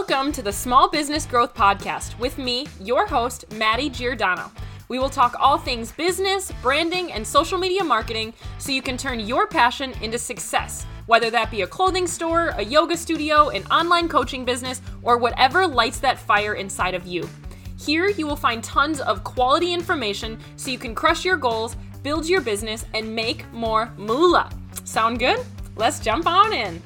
Welcome 0.00 0.32
to 0.32 0.40
the 0.40 0.50
Small 0.50 0.88
Business 0.88 1.26
Growth 1.26 1.54
Podcast 1.54 2.18
with 2.18 2.38
me, 2.38 2.66
your 2.80 3.06
host, 3.06 3.44
Madi 3.58 3.90
Giordano. 3.90 4.50
We 4.88 4.98
will 4.98 5.10
talk 5.10 5.36
all 5.38 5.58
things 5.58 5.92
business, 5.92 6.50
branding, 6.62 7.12
and 7.12 7.24
social 7.24 7.58
media 7.58 7.84
marketing 7.84 8.32
so 8.56 8.72
you 8.72 8.80
can 8.80 8.96
turn 8.96 9.20
your 9.20 9.46
passion 9.46 9.92
into 10.00 10.16
success, 10.16 10.86
whether 11.04 11.28
that 11.28 11.50
be 11.50 11.62
a 11.62 11.66
clothing 11.66 12.06
store, 12.06 12.48
a 12.56 12.64
yoga 12.64 12.96
studio, 12.96 13.50
an 13.50 13.66
online 13.66 14.08
coaching 14.08 14.42
business, 14.42 14.80
or 15.02 15.18
whatever 15.18 15.66
lights 15.66 16.00
that 16.00 16.18
fire 16.18 16.54
inside 16.54 16.94
of 16.94 17.06
you. 17.06 17.28
Here, 17.78 18.08
you 18.08 18.26
will 18.26 18.36
find 18.36 18.64
tons 18.64 19.02
of 19.02 19.22
quality 19.22 19.74
information 19.74 20.38
so 20.56 20.70
you 20.70 20.78
can 20.78 20.94
crush 20.94 21.26
your 21.26 21.36
goals, 21.36 21.76
build 22.02 22.26
your 22.26 22.40
business, 22.40 22.86
and 22.94 23.14
make 23.14 23.44
more 23.52 23.92
moolah. 23.98 24.50
Sound 24.84 25.18
good? 25.18 25.40
Let's 25.76 26.00
jump 26.00 26.26
on 26.26 26.54
in. 26.54 26.82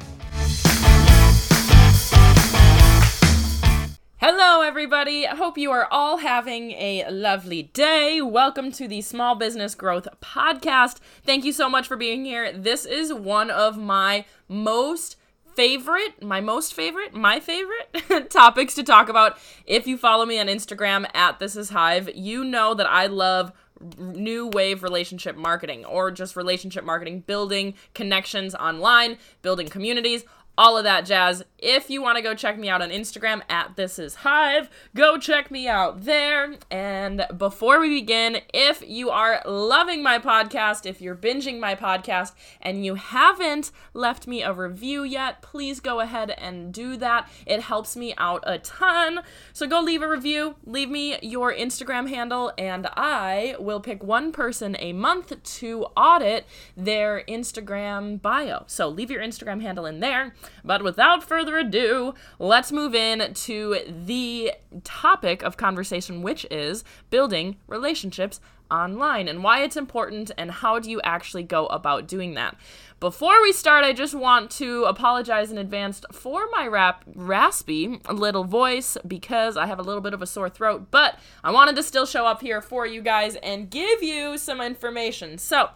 Hello, 4.27 4.63
everybody. 4.63 5.27
I 5.27 5.35
hope 5.35 5.59
you 5.59 5.71
are 5.71 5.87
all 5.91 6.17
having 6.17 6.71
a 6.71 7.07
lovely 7.11 7.65
day. 7.65 8.23
Welcome 8.23 8.73
to 8.73 8.89
the 8.89 9.03
Small 9.03 9.35
Business 9.35 9.75
Growth 9.75 10.09
Podcast. 10.23 10.97
Thank 11.27 11.45
you 11.45 11.53
so 11.53 11.69
much 11.69 11.87
for 11.87 11.99
being 11.99 12.25
here. 12.25 12.51
This 12.51 12.87
is 12.87 13.13
one 13.13 13.51
of 13.51 13.77
my 13.77 14.25
most 14.49 15.17
favorite, 15.55 16.23
my 16.23 16.41
most 16.41 16.73
favorite, 16.73 17.13
my 17.13 17.39
favorite 17.39 18.31
topics 18.31 18.73
to 18.77 18.83
talk 18.83 19.11
about. 19.11 19.37
If 19.67 19.87
you 19.87 19.99
follow 19.99 20.25
me 20.25 20.41
on 20.41 20.47
Instagram 20.47 21.05
at 21.15 21.39
This 21.39 21.55
Is 21.55 21.69
Hive, 21.69 22.09
you 22.15 22.45
know 22.45 22.73
that 22.73 22.91
I 22.91 23.09
love 23.09 23.53
new 23.99 24.47
wave 24.47 24.83
relationship 24.83 25.37
marketing 25.37 25.85
or 25.85 26.11
just 26.11 26.35
relationship 26.35 26.85
marketing, 26.85 27.21
building 27.27 27.75
connections 27.93 28.55
online, 28.55 29.19
building 29.43 29.69
communities, 29.69 30.25
all 30.57 30.77
of 30.77 30.85
that 30.85 31.05
jazz. 31.07 31.43
If 31.59 31.89
you 31.89 32.03
want 32.03 32.17
to 32.17 32.23
go 32.23 32.35
check 32.35 32.59
me 32.59 32.69
out 32.69 32.83
on 32.83 32.91
Instagram 32.91 33.43
at 33.49 33.77
This 33.77 33.99
Is 33.99 34.17
Hive, 34.17 34.69
go 34.95 35.19
check 35.19 35.51
me 35.51 35.67
out 35.67 36.05
there. 36.05 36.57
And 36.71 37.27
before 37.37 37.81
we 37.81 37.89
begin, 37.89 38.43
if 38.53 38.83
you 38.87 39.11
are 39.11 39.43
loving 39.47 40.03
my 40.03 40.19
podcast, 40.19 40.85
if 40.85 41.01
you're 41.01 41.17
binging 41.17 41.59
my 41.59 41.75
podcast, 41.75 42.33
and 42.61 42.85
you 42.85 42.97
haven't 42.97 43.73
left 43.95 44.27
me 44.27 44.43
a 44.43 44.53
review 44.53 45.03
yet, 45.05 45.41
please 45.43 45.81
go 45.81 46.01
ahead 46.01 46.31
and 46.31 46.73
do 46.73 46.97
that. 46.99 47.29
It 47.47 47.63
helps 47.63 47.97
me 47.97 48.15
out 48.19 48.45
a 48.47 48.59
ton. 48.59 49.21
So 49.53 49.67
go 49.67 49.81
leave 49.81 50.03
a 50.03 50.09
review, 50.09 50.57
leave 50.67 50.91
me 50.91 51.19
your 51.23 51.53
Instagram 51.53 52.09
handle, 52.09 52.53
and 52.59 52.87
I 52.95 53.57
will 53.59 53.81
pick 53.81 54.03
one 54.03 54.33
person 54.33 54.77
a 54.79 54.93
month 54.93 55.43
to 55.43 55.85
audit 55.97 56.47
their 56.77 57.25
Instagram 57.27 58.21
bio. 58.21 58.65
So 58.67 58.89
leave 58.89 59.11
your 59.11 59.23
Instagram 59.23 59.63
handle 59.63 59.87
in 59.87 60.01
there. 60.01 60.35
But 60.65 60.83
without 60.83 61.23
further 61.23 61.59
ado, 61.59 62.15
let's 62.39 62.73
move 62.73 62.95
in 62.95 63.35
to 63.35 63.79
the 63.89 64.53
topic 64.83 65.43
of 65.43 65.57
conversation, 65.57 66.23
which 66.23 66.47
is 66.51 66.85
building 67.11 67.57
relationships 67.67 68.41
online 68.71 69.29
and 69.29 69.45
why 69.45 69.63
it's 69.63 69.77
important 69.77 70.31
and 70.37 70.51
how 70.51 70.79
do 70.79 70.91
you 70.91 71.01
actually 71.03 71.43
go 71.43 71.67
about 71.67 72.09
doing 72.09 72.35
that. 72.35 72.57
Before 72.99 73.43
we 73.43 73.53
start, 73.53 73.85
I 73.85 73.93
just 73.93 74.15
want 74.15 74.51
to 74.53 74.85
apologize 74.85 75.51
in 75.51 75.59
advance 75.59 76.01
for 76.13 76.49
my 76.51 76.67
rap 76.67 77.05
raspy 77.15 78.01
little 78.11 78.45
voice 78.45 78.97
because 79.07 79.57
I 79.57 79.67
have 79.67 79.79
a 79.79 79.83
little 79.83 80.01
bit 80.01 80.15
of 80.15 80.23
a 80.23 80.27
sore 80.27 80.49
throat, 80.49 80.87
but 80.91 81.19
I 81.43 81.51
wanted 81.51 81.77
to 81.77 81.83
still 81.83 82.07
show 82.07 82.27
up 82.27 82.41
here 82.41 82.63
for 82.63 82.87
you 82.87 83.03
guys 83.03 83.37
and 83.37 83.71
give 83.71 84.03
you 84.03 84.39
some 84.39 84.61
information. 84.61 85.39
So, 85.39 85.71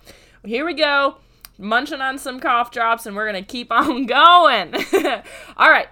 here 0.44 0.64
we 0.64 0.74
go 0.74 1.18
munching 1.58 2.00
on 2.00 2.18
some 2.18 2.40
cough 2.40 2.70
drops 2.70 3.04
and 3.06 3.14
we're 3.16 3.30
going 3.30 3.44
to 3.44 3.50
keep 3.50 3.70
on 3.70 4.06
going. 4.06 4.74
All 5.56 5.70
right. 5.70 5.88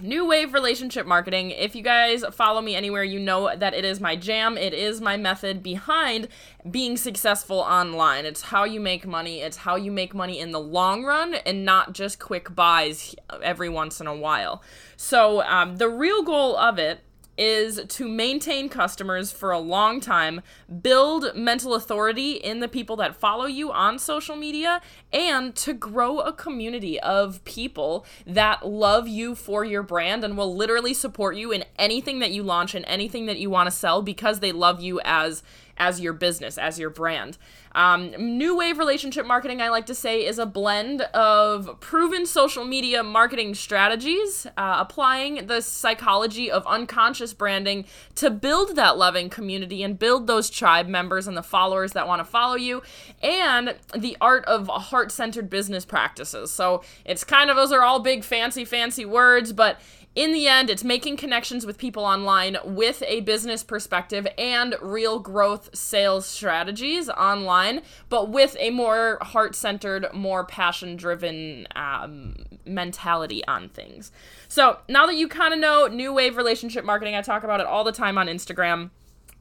New 0.00 0.26
Wave 0.26 0.54
Relationship 0.54 1.06
Marketing. 1.06 1.52
If 1.52 1.76
you 1.76 1.82
guys 1.82 2.24
follow 2.32 2.60
me 2.60 2.74
anywhere, 2.74 3.04
you 3.04 3.20
know 3.20 3.54
that 3.56 3.74
it 3.74 3.84
is 3.84 4.00
my 4.00 4.16
jam. 4.16 4.58
It 4.58 4.74
is 4.74 5.00
my 5.00 5.16
method 5.16 5.62
behind 5.62 6.26
being 6.68 6.96
successful 6.96 7.60
online. 7.60 8.26
It's 8.26 8.42
how 8.42 8.64
you 8.64 8.80
make 8.80 9.06
money. 9.06 9.40
It's 9.40 9.58
how 9.58 9.76
you 9.76 9.92
make 9.92 10.12
money 10.12 10.40
in 10.40 10.50
the 10.50 10.58
long 10.58 11.04
run 11.04 11.34
and 11.34 11.64
not 11.64 11.92
just 11.92 12.18
quick 12.18 12.56
buys 12.56 13.14
every 13.40 13.68
once 13.68 14.00
in 14.00 14.08
a 14.08 14.16
while. 14.16 14.64
So, 14.96 15.42
um, 15.42 15.76
the 15.76 15.88
real 15.88 16.22
goal 16.24 16.56
of 16.56 16.80
it 16.80 17.00
is 17.36 17.80
to 17.88 18.08
maintain 18.08 18.68
customers 18.68 19.32
for 19.32 19.50
a 19.50 19.58
long 19.58 20.00
time, 20.00 20.40
build 20.82 21.34
mental 21.36 21.74
authority 21.74 22.32
in 22.32 22.60
the 22.60 22.68
people 22.68 22.96
that 22.96 23.16
follow 23.16 23.46
you 23.46 23.72
on 23.72 23.98
social 23.98 24.36
media, 24.36 24.80
and 25.12 25.54
to 25.56 25.72
grow 25.72 26.20
a 26.20 26.32
community 26.32 27.00
of 27.00 27.44
people 27.44 28.06
that 28.26 28.66
love 28.66 29.08
you 29.08 29.34
for 29.34 29.64
your 29.64 29.82
brand 29.82 30.24
and 30.24 30.36
will 30.36 30.54
literally 30.54 30.94
support 30.94 31.36
you 31.36 31.52
in 31.52 31.64
anything 31.78 32.18
that 32.20 32.30
you 32.30 32.42
launch 32.42 32.74
and 32.74 32.84
anything 32.86 33.26
that 33.26 33.38
you 33.38 33.50
want 33.50 33.66
to 33.66 33.70
sell 33.70 34.02
because 34.02 34.40
they 34.40 34.52
love 34.52 34.80
you 34.80 35.00
as 35.04 35.42
as 35.76 36.00
your 36.00 36.12
business, 36.12 36.58
as 36.58 36.78
your 36.78 36.90
brand. 36.90 37.38
Um, 37.74 38.12
new 38.38 38.56
wave 38.56 38.78
relationship 38.78 39.26
marketing, 39.26 39.60
I 39.60 39.68
like 39.68 39.86
to 39.86 39.96
say, 39.96 40.24
is 40.24 40.38
a 40.38 40.46
blend 40.46 41.02
of 41.02 41.80
proven 41.80 42.24
social 42.24 42.64
media 42.64 43.02
marketing 43.02 43.54
strategies, 43.54 44.46
uh, 44.56 44.76
applying 44.78 45.48
the 45.48 45.60
psychology 45.60 46.48
of 46.50 46.64
unconscious 46.68 47.34
branding 47.34 47.84
to 48.14 48.30
build 48.30 48.76
that 48.76 48.96
loving 48.96 49.28
community 49.28 49.82
and 49.82 49.98
build 49.98 50.28
those 50.28 50.50
tribe 50.50 50.86
members 50.86 51.26
and 51.26 51.36
the 51.36 51.42
followers 51.42 51.92
that 51.92 52.06
want 52.06 52.20
to 52.20 52.24
follow 52.24 52.54
you, 52.54 52.80
and 53.22 53.74
the 53.96 54.16
art 54.20 54.44
of 54.44 54.68
heart 54.68 55.10
centered 55.10 55.50
business 55.50 55.84
practices. 55.84 56.52
So 56.52 56.84
it's 57.04 57.24
kind 57.24 57.50
of, 57.50 57.56
those 57.56 57.72
are 57.72 57.82
all 57.82 57.98
big, 57.98 58.22
fancy, 58.22 58.64
fancy 58.64 59.04
words, 59.04 59.52
but 59.52 59.80
in 60.14 60.32
the 60.32 60.46
end, 60.46 60.70
it's 60.70 60.84
making 60.84 61.16
connections 61.16 61.66
with 61.66 61.76
people 61.76 62.04
online 62.04 62.56
with 62.64 63.02
a 63.06 63.20
business 63.22 63.64
perspective 63.64 64.28
and 64.38 64.76
real 64.80 65.18
growth 65.18 65.70
sales 65.74 66.24
strategies 66.24 67.08
online, 67.08 67.82
but 68.08 68.28
with 68.28 68.56
a 68.60 68.70
more 68.70 69.18
heart 69.20 69.56
centered, 69.56 70.06
more 70.12 70.44
passion 70.44 70.94
driven 70.96 71.66
um, 71.74 72.36
mentality 72.64 73.44
on 73.46 73.68
things. 73.68 74.12
So 74.46 74.78
now 74.88 75.06
that 75.06 75.16
you 75.16 75.26
kind 75.26 75.52
of 75.52 75.58
know 75.58 75.88
new 75.88 76.12
wave 76.12 76.36
relationship 76.36 76.84
marketing, 76.84 77.16
I 77.16 77.22
talk 77.22 77.42
about 77.42 77.60
it 77.60 77.66
all 77.66 77.82
the 77.82 77.92
time 77.92 78.16
on 78.16 78.28
Instagram. 78.28 78.90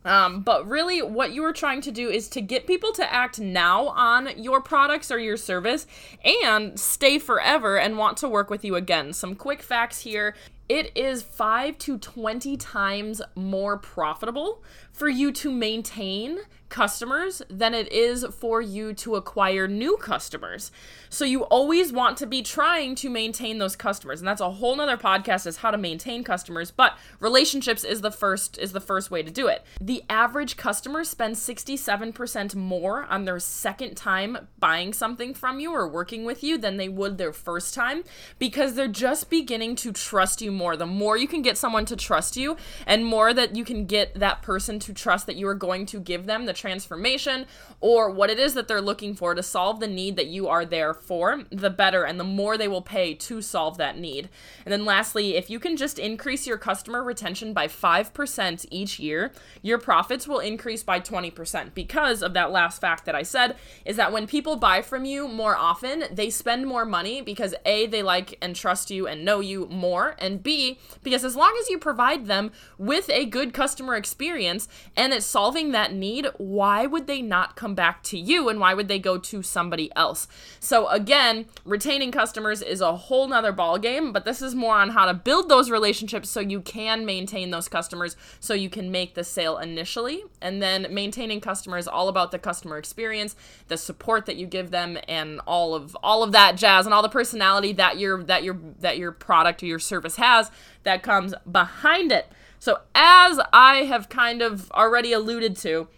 Um, 0.06 0.42
but 0.42 0.68
really, 0.68 1.02
what 1.02 1.32
you 1.32 1.44
are 1.46 1.54
trying 1.54 1.82
to 1.82 1.92
do 1.92 2.10
is 2.10 2.28
to 2.30 2.42
get 2.42 2.68
people 2.68 2.92
to 2.94 3.14
act 3.14 3.40
now 3.40 3.88
on 3.88 4.30
your 4.38 4.62
products 4.62 5.12
or 5.12 5.18
your 5.18 5.38
service 5.38 5.88
and 6.26 6.78
stay 6.78 7.20
forever 7.20 7.78
and 7.78 7.98
want 7.98 8.18
to 8.18 8.28
work 8.28 8.50
with 8.50 8.66
you 8.66 8.76
again. 8.76 9.14
Some 9.14 9.36
quick 9.36 9.62
facts 9.62 10.02
here 10.02 10.36
it 10.70 10.92
is 10.96 11.22
5 11.22 11.78
to 11.80 11.98
20 11.98 12.58
times 12.58 13.22
more 13.36 13.78
profitable 13.78 14.64
for 14.94 15.10
you 15.10 15.32
to 15.34 15.52
maintain 15.52 16.40
customers 16.74 17.44
than 17.52 17.76
it 17.76 17.92
is 17.92 18.26
for 18.32 18.60
you 18.60 18.96
to 18.96 19.14
acquire 19.14 19.68
new 19.68 19.96
customers. 19.98 20.72
So 21.08 21.24
you 21.24 21.44
always 21.44 21.94
want 21.94 22.18
to 22.18 22.26
be 22.26 22.42
trying 22.42 22.96
to 22.96 23.12
maintain 23.12 23.60
those 23.60 23.76
customers. 23.76 24.20
And 24.20 24.28
that's 24.28 24.42
a 24.42 24.50
whole 24.50 24.76
nother 24.76 24.98
podcast 24.98 25.46
is 25.46 25.58
how 25.58 25.70
to 25.70 25.78
maintain 25.78 26.24
customers, 26.24 26.72
but 26.72 26.98
relationships 27.20 27.84
is 27.84 28.02
the 28.02 28.10
first 28.10 28.58
is 28.58 28.72
the 28.72 28.80
first 28.80 29.12
way 29.12 29.22
to 29.22 29.30
do 29.30 29.46
it. 29.46 29.64
The 29.80 30.04
average 30.10 30.58
customer 30.58 31.04
spends 31.04 31.40
67% 31.40 32.56
more 32.56 33.04
on 33.04 33.26
their 33.26 33.40
second 33.40 33.96
time 33.96 34.48
buying 34.58 34.94
something 34.94 35.36
from 35.36 35.60
you 35.60 35.72
or 35.72 35.88
working 35.88 36.26
with 36.26 36.44
you 36.44 36.58
than 36.58 36.78
they 36.78 36.90
would 36.90 37.20
their 37.20 37.34
first 37.34 37.76
time 37.76 38.04
because 38.40 38.74
they're 38.74 38.88
just 38.88 39.30
beginning 39.30 39.76
to 39.76 39.92
trust 39.92 40.42
you 40.42 40.52
more. 40.52 40.76
The 40.76 40.88
more 40.88 41.18
you 41.18 41.28
can 41.28 41.44
get 41.44 41.56
someone 41.56 41.86
to 41.86 41.96
trust 41.96 42.36
you 42.36 42.58
and 42.88 43.06
more 43.06 43.32
that 43.32 43.56
you 43.56 43.64
can 43.64 43.86
get 43.86 44.16
that 44.16 44.42
person 44.42 44.80
to 44.84 44.94
trust 44.94 45.26
that 45.28 45.36
you 45.36 45.48
are 45.48 45.56
going 45.56 45.86
to 45.88 46.00
give 46.00 46.26
them 46.26 46.46
the 46.46 46.54
transformation 46.54 47.46
or 47.82 48.10
what 48.10 48.30
it 48.30 48.40
is 48.40 48.54
that 48.54 48.68
they're 48.68 48.82
looking 48.82 49.16
for 49.16 49.34
to 49.34 49.44
solve 49.44 49.80
the 49.80 49.88
need 49.88 50.16
that 50.16 50.28
you 50.28 50.48
are 50.48 50.66
there 50.66 50.94
for, 50.94 51.44
the 51.50 51.70
better 51.70 52.04
and 52.04 52.20
the 52.20 52.24
more 52.24 52.58
they 52.58 52.68
will 52.68 52.82
pay 52.82 53.14
to 53.14 53.42
solve 53.42 53.78
that 53.78 53.98
need. 53.98 54.30
And 54.66 54.72
then 54.72 54.86
lastly, 54.86 55.36
if 55.36 55.50
you 55.50 55.60
can 55.60 55.78
just 55.78 56.00
increase 56.00 56.48
your 56.48 56.58
customer 56.58 57.04
retention 57.04 57.54
by 57.54 57.68
5% 57.68 58.66
each 58.72 59.00
year, 59.00 59.32
your 59.62 59.78
profits 59.78 60.28
will 60.28 60.40
increase 60.40 60.84
by 60.84 61.00
20% 61.00 61.74
because 61.74 62.22
of 62.22 62.34
that 62.34 62.52
last 62.52 62.80
fact 62.82 63.06
that 63.06 63.16
I 63.16 63.24
said 63.24 63.56
is 63.86 63.98
that 63.98 64.12
when 64.12 64.28
people 64.28 64.56
buy 64.56 64.82
from 64.82 65.06
you 65.06 65.28
more 65.28 65.56
often, 65.56 66.06
they 66.12 66.30
spend 66.30 66.68
more 66.68 66.86
money 66.86 67.22
because 67.22 67.56
A, 67.66 67.88
they 67.88 68.04
like 68.04 68.38
and 68.42 68.56
trust 68.56 68.92
you 68.92 69.08
and 69.08 69.26
know 69.26 69.40
you 69.40 69.68
more, 69.68 70.16
and 70.20 70.44
B, 70.44 70.80
because 71.04 71.24
as 71.24 71.36
long 71.36 71.56
as 71.62 71.70
you 71.70 71.78
provide 71.78 72.26
them 72.26 72.52
with 72.78 73.10
a 73.10 73.26
good 73.26 73.54
customer 73.54 73.96
experience 73.96 74.68
and 74.96 75.14
it's 75.14 75.26
solving 75.26 75.72
that 75.72 75.94
need, 75.94 76.28
why 76.38 76.86
would 76.86 77.08
they 77.08 77.22
not 77.22 77.56
come 77.56 77.76
back 77.76 78.04
to 78.04 78.18
you 78.18 78.50
and 78.50 78.60
why 78.60 78.74
would 78.74 78.88
they 78.88 79.00
go 79.00 79.18
to 79.18 79.42
somebody 79.42 79.92
else? 79.96 80.28
So 80.60 80.88
again, 80.88 81.46
retaining 81.66 82.12
customers 82.12 82.62
is 82.62 82.82
a 82.82 82.96
whole 82.96 83.28
nother 83.28 83.52
ball 83.52 83.80
game, 83.80 84.12
but 84.12 84.26
this 84.26 84.42
is 84.42 84.56
more 84.56 84.76
on 84.76 84.92
how 84.92 85.06
to 85.06 85.14
build 85.14 85.50
those 85.50 85.70
relationships 85.70 86.30
so 86.30 86.40
you 86.40 86.62
can 86.62 87.06
maintain 87.06 87.52
those 87.52 87.68
customers 87.68 88.16
so 88.40 88.54
you 88.54 88.70
can 88.70 88.92
make 88.92 89.16
the 89.16 89.24
sale 89.24 89.58
initially. 89.58 90.24
And 90.42 90.62
then 90.62 90.88
maintaining 90.90 91.42
customers 91.42 91.88
all 91.88 92.08
about 92.08 92.32
the 92.32 92.40
customer 92.40 92.78
experience, 92.78 93.36
the 93.68 93.78
support 93.78 94.26
that 94.26 94.36
you 94.36 94.46
give 94.46 94.72
them 94.72 94.98
and 95.08 95.40
all 95.48 95.76
of 95.76 95.96
all 96.04 96.24
of 96.24 96.32
that 96.32 96.56
jazz 96.56 96.86
and 96.86 96.94
all 96.94 97.02
the 97.02 97.10
personality 97.10 97.74
that 97.74 97.98
your 97.98 98.24
that 98.24 98.44
your 98.44 98.60
that 98.80 98.98
your 98.98 99.12
product 99.12 99.64
or 99.64 99.66
your 99.66 99.80
service 99.80 100.18
has 100.18 100.52
that 100.84 101.04
comes 101.04 101.34
behind 101.50 102.12
it. 102.12 102.32
So, 102.64 102.80
as 102.96 103.42
I 103.52 103.84
have 103.90 104.08
kind 104.08 104.42
of 104.42 104.72
already 104.72 105.12
alluded 105.12 105.58
to, 105.58 105.90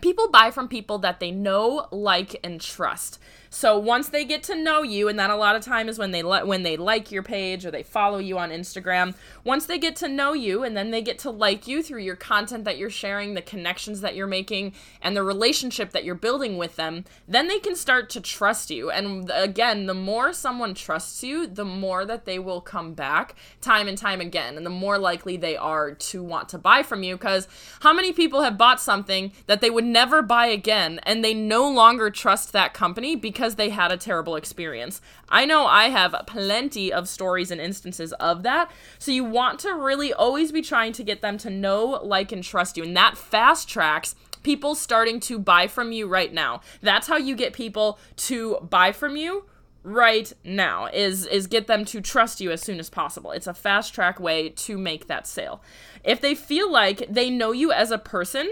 people 0.00 0.28
buy 0.28 0.50
from 0.50 0.66
people 0.66 0.98
that 0.98 1.20
they 1.20 1.30
know, 1.30 1.86
like, 1.92 2.34
and 2.42 2.60
trust. 2.60 3.20
So 3.52 3.76
once 3.76 4.08
they 4.08 4.24
get 4.24 4.44
to 4.44 4.54
know 4.54 4.82
you, 4.82 5.08
and 5.08 5.18
that 5.18 5.28
a 5.28 5.34
lot 5.34 5.56
of 5.56 5.62
time 5.62 5.88
is 5.88 5.98
when 5.98 6.12
they 6.12 6.22
let 6.22 6.46
when 6.46 6.62
they 6.62 6.76
like 6.76 7.10
your 7.10 7.24
page 7.24 7.66
or 7.66 7.72
they 7.72 7.82
follow 7.82 8.18
you 8.18 8.38
on 8.38 8.50
Instagram. 8.50 9.14
Once 9.42 9.66
they 9.66 9.76
get 9.76 9.96
to 9.96 10.08
know 10.08 10.32
you, 10.34 10.62
and 10.62 10.76
then 10.76 10.92
they 10.92 11.02
get 11.02 11.18
to 11.18 11.30
like 11.30 11.66
you 11.66 11.82
through 11.82 12.00
your 12.00 12.14
content 12.14 12.64
that 12.64 12.78
you're 12.78 12.88
sharing, 12.88 13.34
the 13.34 13.42
connections 13.42 14.02
that 14.02 14.14
you're 14.14 14.28
making, 14.28 14.72
and 15.02 15.16
the 15.16 15.24
relationship 15.24 15.90
that 15.90 16.04
you're 16.04 16.14
building 16.14 16.58
with 16.58 16.76
them, 16.76 17.04
then 17.26 17.48
they 17.48 17.58
can 17.58 17.74
start 17.74 18.08
to 18.10 18.20
trust 18.20 18.70
you. 18.70 18.88
And 18.88 19.28
again, 19.34 19.86
the 19.86 19.94
more 19.94 20.32
someone 20.32 20.72
trusts 20.72 21.24
you, 21.24 21.48
the 21.48 21.64
more 21.64 22.04
that 22.04 22.26
they 22.26 22.38
will 22.38 22.60
come 22.60 22.94
back 22.94 23.34
time 23.60 23.88
and 23.88 23.98
time 23.98 24.20
again, 24.20 24.56
and 24.56 24.64
the 24.64 24.70
more 24.70 24.96
likely 24.96 25.36
they 25.36 25.56
are 25.56 25.90
to 25.90 26.22
want 26.22 26.48
to 26.50 26.58
buy 26.58 26.84
from 26.84 27.02
you. 27.02 27.16
Because 27.16 27.48
how 27.80 27.92
many 27.92 28.12
people 28.12 28.42
have 28.42 28.56
bought 28.56 28.80
something 28.80 29.32
that 29.46 29.60
they 29.60 29.70
would 29.70 29.84
never 29.84 30.22
buy 30.22 30.46
again, 30.46 31.00
and 31.02 31.24
they 31.24 31.34
no 31.34 31.68
longer 31.68 32.10
trust 32.10 32.52
that 32.52 32.74
company 32.74 33.16
because 33.16 33.39
because 33.40 33.54
they 33.54 33.70
had 33.70 33.90
a 33.90 33.96
terrible 33.96 34.36
experience. 34.36 35.00
I 35.30 35.46
know 35.46 35.64
I 35.64 35.88
have 35.88 36.14
plenty 36.26 36.92
of 36.92 37.08
stories 37.08 37.50
and 37.50 37.58
instances 37.58 38.12
of 38.14 38.42
that. 38.42 38.70
So 38.98 39.12
you 39.12 39.24
want 39.24 39.60
to 39.60 39.74
really 39.74 40.12
always 40.12 40.52
be 40.52 40.60
trying 40.60 40.92
to 40.92 41.02
get 41.02 41.22
them 41.22 41.38
to 41.38 41.48
know, 41.48 41.86
like, 42.02 42.32
and 42.32 42.44
trust 42.44 42.76
you. 42.76 42.82
And 42.82 42.94
that 42.98 43.16
fast 43.16 43.66
tracks 43.66 44.14
people 44.42 44.74
starting 44.74 45.20
to 45.20 45.38
buy 45.38 45.68
from 45.68 45.90
you 45.90 46.06
right 46.06 46.34
now. 46.34 46.60
That's 46.82 47.08
how 47.08 47.16
you 47.16 47.34
get 47.34 47.54
people 47.54 47.98
to 48.28 48.58
buy 48.60 48.92
from 48.92 49.16
you 49.16 49.46
right 49.82 50.30
now 50.44 50.84
is 50.92 51.24
is 51.24 51.46
get 51.46 51.66
them 51.66 51.86
to 51.86 52.02
trust 52.02 52.42
you 52.42 52.50
as 52.50 52.60
soon 52.60 52.78
as 52.78 52.90
possible. 52.90 53.30
It's 53.30 53.46
a 53.46 53.54
fast 53.54 53.94
track 53.94 54.20
way 54.20 54.50
to 54.50 54.76
make 54.76 55.06
that 55.06 55.26
sale. 55.26 55.62
If 56.04 56.20
they 56.20 56.34
feel 56.34 56.70
like 56.70 57.06
they 57.08 57.30
know 57.30 57.52
you 57.52 57.72
as 57.72 57.90
a 57.90 57.96
person, 57.96 58.50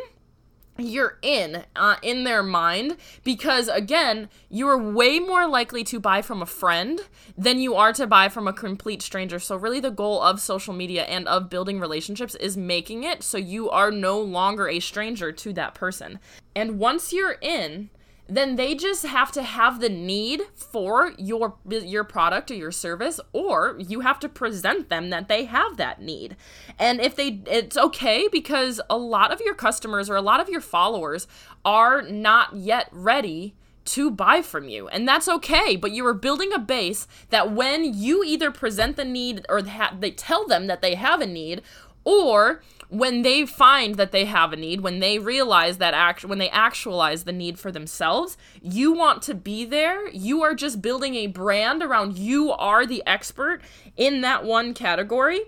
you're 0.79 1.19
in 1.23 1.65
uh, 1.75 1.97
in 2.03 2.25
their 2.25 2.43
mind 2.43 2.97
because 3.25 3.69
again 3.69 4.29
you 4.49 4.69
are 4.69 4.79
way 4.79 5.19
more 5.19 5.47
likely 5.49 5.83
to 5.83 5.99
buy 5.99 6.23
from 6.23 6.41
a 6.41 6.47
friend 6.47 7.01
than 7.37 7.59
you 7.59 7.75
are 7.75 7.93
to 7.93 8.07
buy 8.07 8.29
from 8.29 8.47
a 8.47 8.53
complete 8.53 9.03
stranger. 9.03 9.39
So 9.39 9.57
really 9.57 9.81
the 9.81 9.91
goal 9.91 10.23
of 10.23 10.41
social 10.41 10.73
media 10.73 11.03
and 11.05 11.27
of 11.27 11.51
building 11.51 11.81
relationships 11.81 12.37
is 12.37 12.57
making 12.57 13.03
it 13.03 13.23
so 13.23 13.39
you 13.39 13.69
are 13.71 13.91
no 13.91 14.21
longer 14.21 14.69
a 14.69 14.81
stranger 14.81 15.33
to 15.33 15.53
that 15.55 15.75
person. 15.75 16.21
And 16.55 16.79
once 16.79 17.13
you're 17.13 17.39
in 17.41 17.91
then 18.29 18.57
they 18.57 18.75
just 18.75 19.07
have 19.07 19.33
to 19.33 19.43
have 19.43 19.81
the 19.81 19.89
need 19.89 20.43
for 20.55 21.13
your 21.17 21.57
your 21.69 22.05
product 22.05 22.51
or 22.51 22.55
your 22.55 22.71
service 22.71 23.19
or 23.33 23.77
you 23.79 24.01
have 24.01 24.19
to 24.21 24.29
present 24.29 24.91
them 24.91 25.11
that 25.11 25.29
they 25.29 25.47
have 25.47 25.77
that 25.79 26.03
need. 26.03 26.37
And 26.79 27.01
if 27.01 27.17
they 27.17 27.41
it's 27.47 27.77
okay 27.77 28.29
because 28.31 28.81
a 28.91 28.99
lot 28.99 29.33
of 29.33 29.41
your 29.41 29.55
customers 29.55 30.11
or 30.11 30.17
a 30.17 30.23
lot 30.23 30.41
of 30.41 30.49
your 30.49 30.61
followers 30.61 31.27
are 31.65 32.03
not 32.03 32.55
yet 32.55 32.89
ready 32.93 33.55
to 33.87 34.11
buy 34.11 34.43
from 34.43 34.69
you. 34.69 34.87
And 34.89 35.09
that's 35.09 35.29
okay, 35.29 35.75
but 35.75 35.93
you 35.93 36.07
are 36.07 36.15
building 36.15 36.53
a 36.53 36.59
base 36.59 37.07
that 37.31 37.53
when 37.53 37.95
you 37.95 38.23
either 38.23 38.51
present 38.51 38.97
the 38.97 39.05
need 39.05 39.47
or 39.49 39.63
they 39.63 40.11
tell 40.11 40.47
them 40.47 40.67
that 40.67 40.83
they 40.83 40.95
have 40.95 41.23
a 41.23 41.27
need 41.27 41.63
or 42.05 42.63
when 42.89 43.23
they 43.23 43.45
find 43.45 43.97
that 43.97 44.13
they 44.13 44.25
have 44.25 44.53
a 44.53 44.57
need, 44.57 44.81
when 44.81 45.01
they 45.01 45.19
realize 45.19 45.79
that 45.79 45.95
act 45.95 46.25
when 46.25 46.39
they 46.39 46.51
actualize 46.51 47.25
the 47.25 47.33
need 47.33 47.59
for 47.59 47.71
themselves, 47.71 48.37
you 48.63 48.93
want 48.93 49.23
to 49.23 49.35
be 49.35 49.65
there. 49.65 50.09
You 50.09 50.43
are 50.43 50.55
just 50.55 50.81
building 50.81 51.15
a 51.15 51.27
brand 51.27 51.83
around 51.83 52.19
you 52.19 52.51
are 52.53 52.87
the 52.87 53.03
expert 53.07 53.61
in 53.97 54.23
that 54.23 54.45
one 54.45 54.75
category 54.75 55.41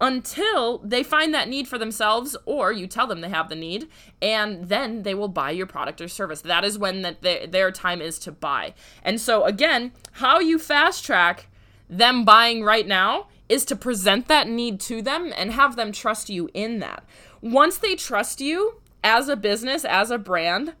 until 0.00 0.78
they 0.78 1.02
find 1.02 1.34
that 1.34 1.48
need 1.48 1.66
for 1.66 1.78
themselves 1.78 2.36
or 2.44 2.72
you 2.72 2.86
tell 2.86 3.06
them 3.06 3.20
they 3.20 3.28
have 3.28 3.48
the 3.48 3.56
need 3.56 3.88
and 4.22 4.68
then 4.68 5.02
they 5.02 5.14
will 5.14 5.28
buy 5.28 5.50
your 5.50 5.66
product 5.66 6.00
or 6.00 6.06
service 6.06 6.40
that 6.42 6.64
is 6.64 6.78
when 6.78 7.02
that 7.02 7.20
their 7.50 7.72
time 7.72 8.00
is 8.00 8.16
to 8.18 8.30
buy 8.30 8.72
and 9.02 9.20
so 9.20 9.44
again 9.44 9.90
how 10.12 10.38
you 10.38 10.56
fast 10.56 11.04
track 11.04 11.48
them 11.90 12.24
buying 12.24 12.62
right 12.62 12.86
now 12.86 13.26
is 13.48 13.64
to 13.66 13.76
present 13.76 14.28
that 14.28 14.48
need 14.48 14.80
to 14.80 15.02
them 15.02 15.32
and 15.36 15.52
have 15.52 15.76
them 15.76 15.92
trust 15.92 16.28
you 16.28 16.48
in 16.54 16.78
that. 16.80 17.04
Once 17.40 17.78
they 17.78 17.94
trust 17.94 18.40
you 18.40 18.80
as 19.02 19.28
a 19.28 19.36
business, 19.36 19.84
as 19.84 20.10
a 20.10 20.18
brand, 20.18 20.74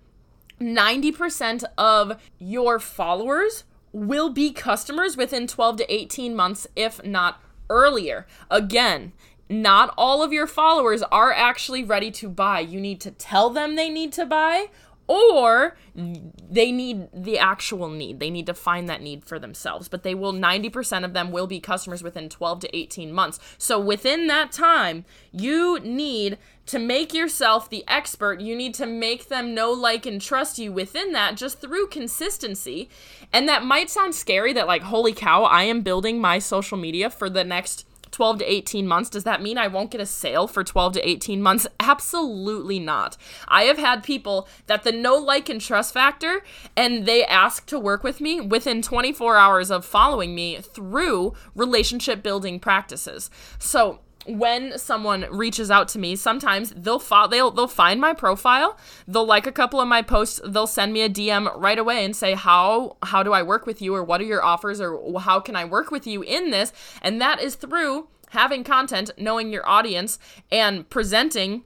90% 0.60 1.64
of 1.76 2.20
your 2.38 2.78
followers 2.78 3.64
will 3.92 4.30
be 4.30 4.52
customers 4.52 5.16
within 5.16 5.46
12 5.46 5.78
to 5.78 5.94
18 5.94 6.34
months, 6.34 6.66
if 6.76 7.02
not 7.04 7.40
earlier. 7.70 8.26
Again, 8.50 9.12
not 9.48 9.94
all 9.96 10.22
of 10.22 10.32
your 10.32 10.46
followers 10.46 11.02
are 11.04 11.32
actually 11.32 11.82
ready 11.82 12.10
to 12.10 12.28
buy. 12.28 12.60
You 12.60 12.80
need 12.80 13.00
to 13.00 13.10
tell 13.10 13.50
them 13.50 13.76
they 13.76 13.88
need 13.88 14.12
to 14.14 14.26
buy, 14.26 14.66
or 15.08 15.76
they 15.96 16.70
need 16.70 17.08
the 17.12 17.38
actual 17.38 17.88
need. 17.88 18.20
They 18.20 18.30
need 18.30 18.46
to 18.46 18.54
find 18.54 18.88
that 18.88 19.02
need 19.02 19.24
for 19.24 19.38
themselves. 19.38 19.88
But 19.88 20.02
they 20.02 20.14
will, 20.14 20.34
90% 20.34 21.04
of 21.04 21.14
them 21.14 21.32
will 21.32 21.46
be 21.46 21.58
customers 21.58 22.02
within 22.02 22.28
12 22.28 22.60
to 22.60 22.76
18 22.76 23.12
months. 23.12 23.40
So 23.56 23.80
within 23.80 24.26
that 24.28 24.52
time, 24.52 25.06
you 25.32 25.80
need 25.80 26.38
to 26.66 26.78
make 26.78 27.14
yourself 27.14 27.70
the 27.70 27.84
expert. 27.88 28.40
You 28.40 28.54
need 28.54 28.74
to 28.74 28.86
make 28.86 29.28
them 29.28 29.54
know, 29.54 29.72
like, 29.72 30.04
and 30.04 30.20
trust 30.20 30.58
you 30.58 30.70
within 30.70 31.12
that 31.12 31.36
just 31.36 31.60
through 31.60 31.88
consistency. 31.88 32.90
And 33.32 33.48
that 33.48 33.64
might 33.64 33.88
sound 33.88 34.14
scary 34.14 34.52
that, 34.52 34.66
like, 34.66 34.82
holy 34.82 35.14
cow, 35.14 35.44
I 35.44 35.62
am 35.62 35.80
building 35.80 36.20
my 36.20 36.38
social 36.38 36.76
media 36.76 37.08
for 37.08 37.30
the 37.30 37.44
next 37.44 37.86
12 38.18 38.40
to 38.40 38.52
18 38.52 38.88
months. 38.88 39.10
Does 39.10 39.22
that 39.22 39.40
mean 39.40 39.56
I 39.56 39.68
won't 39.68 39.92
get 39.92 40.00
a 40.00 40.06
sale 40.06 40.48
for 40.48 40.64
12 40.64 40.94
to 40.94 41.08
18 41.08 41.40
months? 41.40 41.68
Absolutely 41.78 42.80
not. 42.80 43.16
I 43.46 43.62
have 43.62 43.78
had 43.78 44.02
people 44.02 44.48
that 44.66 44.82
the 44.82 44.90
no 44.90 45.14
like 45.14 45.48
and 45.48 45.60
trust 45.60 45.94
factor 45.94 46.42
and 46.76 47.06
they 47.06 47.24
ask 47.24 47.64
to 47.66 47.78
work 47.78 48.02
with 48.02 48.20
me 48.20 48.40
within 48.40 48.82
24 48.82 49.36
hours 49.36 49.70
of 49.70 49.84
following 49.84 50.34
me 50.34 50.56
through 50.56 51.34
relationship 51.54 52.20
building 52.20 52.58
practices. 52.58 53.30
So, 53.60 54.00
when 54.26 54.76
someone 54.78 55.26
reaches 55.30 55.70
out 55.70 55.88
to 55.88 55.98
me, 55.98 56.16
sometimes 56.16 56.70
they'll 56.76 56.98
fo- 56.98 57.28
they'll 57.28 57.50
they'll 57.50 57.66
find 57.66 58.00
my 58.00 58.12
profile, 58.12 58.76
they'll 59.06 59.26
like 59.26 59.46
a 59.46 59.52
couple 59.52 59.80
of 59.80 59.88
my 59.88 60.02
posts, 60.02 60.40
they'll 60.46 60.66
send 60.66 60.92
me 60.92 61.02
a 61.02 61.08
DM 61.08 61.50
right 61.58 61.78
away 61.78 62.04
and 62.04 62.14
say 62.14 62.34
how 62.34 62.96
how 63.02 63.22
do 63.22 63.32
I 63.32 63.42
work 63.42 63.66
with 63.66 63.80
you 63.80 63.94
or 63.94 64.04
what 64.04 64.20
are 64.20 64.24
your 64.24 64.44
offers 64.44 64.80
or 64.80 65.20
how 65.20 65.40
can 65.40 65.56
I 65.56 65.64
work 65.64 65.90
with 65.90 66.06
you 66.06 66.22
in 66.22 66.50
this? 66.50 66.72
And 67.00 67.20
that 67.20 67.40
is 67.40 67.54
through 67.54 68.08
having 68.30 68.64
content, 68.64 69.10
knowing 69.16 69.50
your 69.50 69.66
audience 69.66 70.18
and 70.50 70.88
presenting 70.90 71.64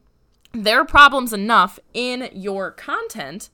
their 0.53 0.85
problems 0.85 1.33
enough 1.33 1.79
in 1.93 2.29
your 2.33 2.71
content 2.71 3.49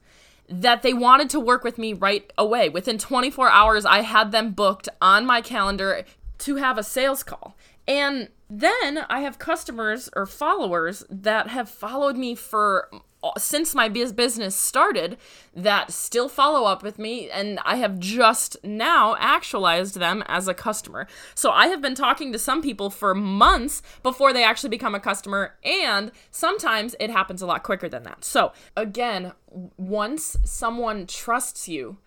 that 0.48 0.82
they 0.82 0.94
wanted 0.94 1.30
to 1.30 1.40
work 1.40 1.62
with 1.62 1.78
me 1.78 1.92
right 1.92 2.32
away. 2.36 2.68
Within 2.68 2.98
24 2.98 3.50
hours, 3.50 3.84
I 3.84 4.00
had 4.00 4.32
them 4.32 4.52
booked 4.52 4.88
on 5.00 5.26
my 5.26 5.40
calendar 5.40 6.04
to 6.38 6.56
have 6.56 6.78
a 6.78 6.82
sales 6.82 7.22
call. 7.22 7.56
And 7.86 8.28
then 8.50 9.04
I 9.08 9.20
have 9.20 9.38
customers 9.38 10.08
or 10.14 10.26
followers 10.26 11.04
that 11.10 11.48
have 11.48 11.68
followed 11.68 12.16
me 12.16 12.34
for 12.34 12.88
uh, 13.22 13.30
since 13.36 13.74
my 13.74 13.88
business 13.88 14.54
started 14.54 15.18
that 15.54 15.92
still 15.92 16.28
follow 16.28 16.70
up 16.70 16.84
with 16.84 16.98
me 16.98 17.28
and 17.30 17.58
I 17.64 17.76
have 17.76 17.98
just 17.98 18.56
now 18.62 19.16
actualized 19.18 19.96
them 19.96 20.22
as 20.26 20.46
a 20.46 20.54
customer. 20.54 21.08
So 21.34 21.50
I 21.50 21.66
have 21.66 21.82
been 21.82 21.96
talking 21.96 22.32
to 22.32 22.38
some 22.38 22.62
people 22.62 22.90
for 22.90 23.14
months 23.14 23.82
before 24.04 24.32
they 24.32 24.44
actually 24.44 24.70
become 24.70 24.94
a 24.94 25.00
customer 25.00 25.56
and 25.64 26.12
sometimes 26.30 26.94
it 27.00 27.10
happens 27.10 27.42
a 27.42 27.46
lot 27.46 27.64
quicker 27.64 27.88
than 27.88 28.04
that. 28.04 28.24
So 28.24 28.52
again, 28.76 29.32
once 29.76 30.36
someone 30.44 31.06
trusts 31.06 31.68
you, 31.68 31.98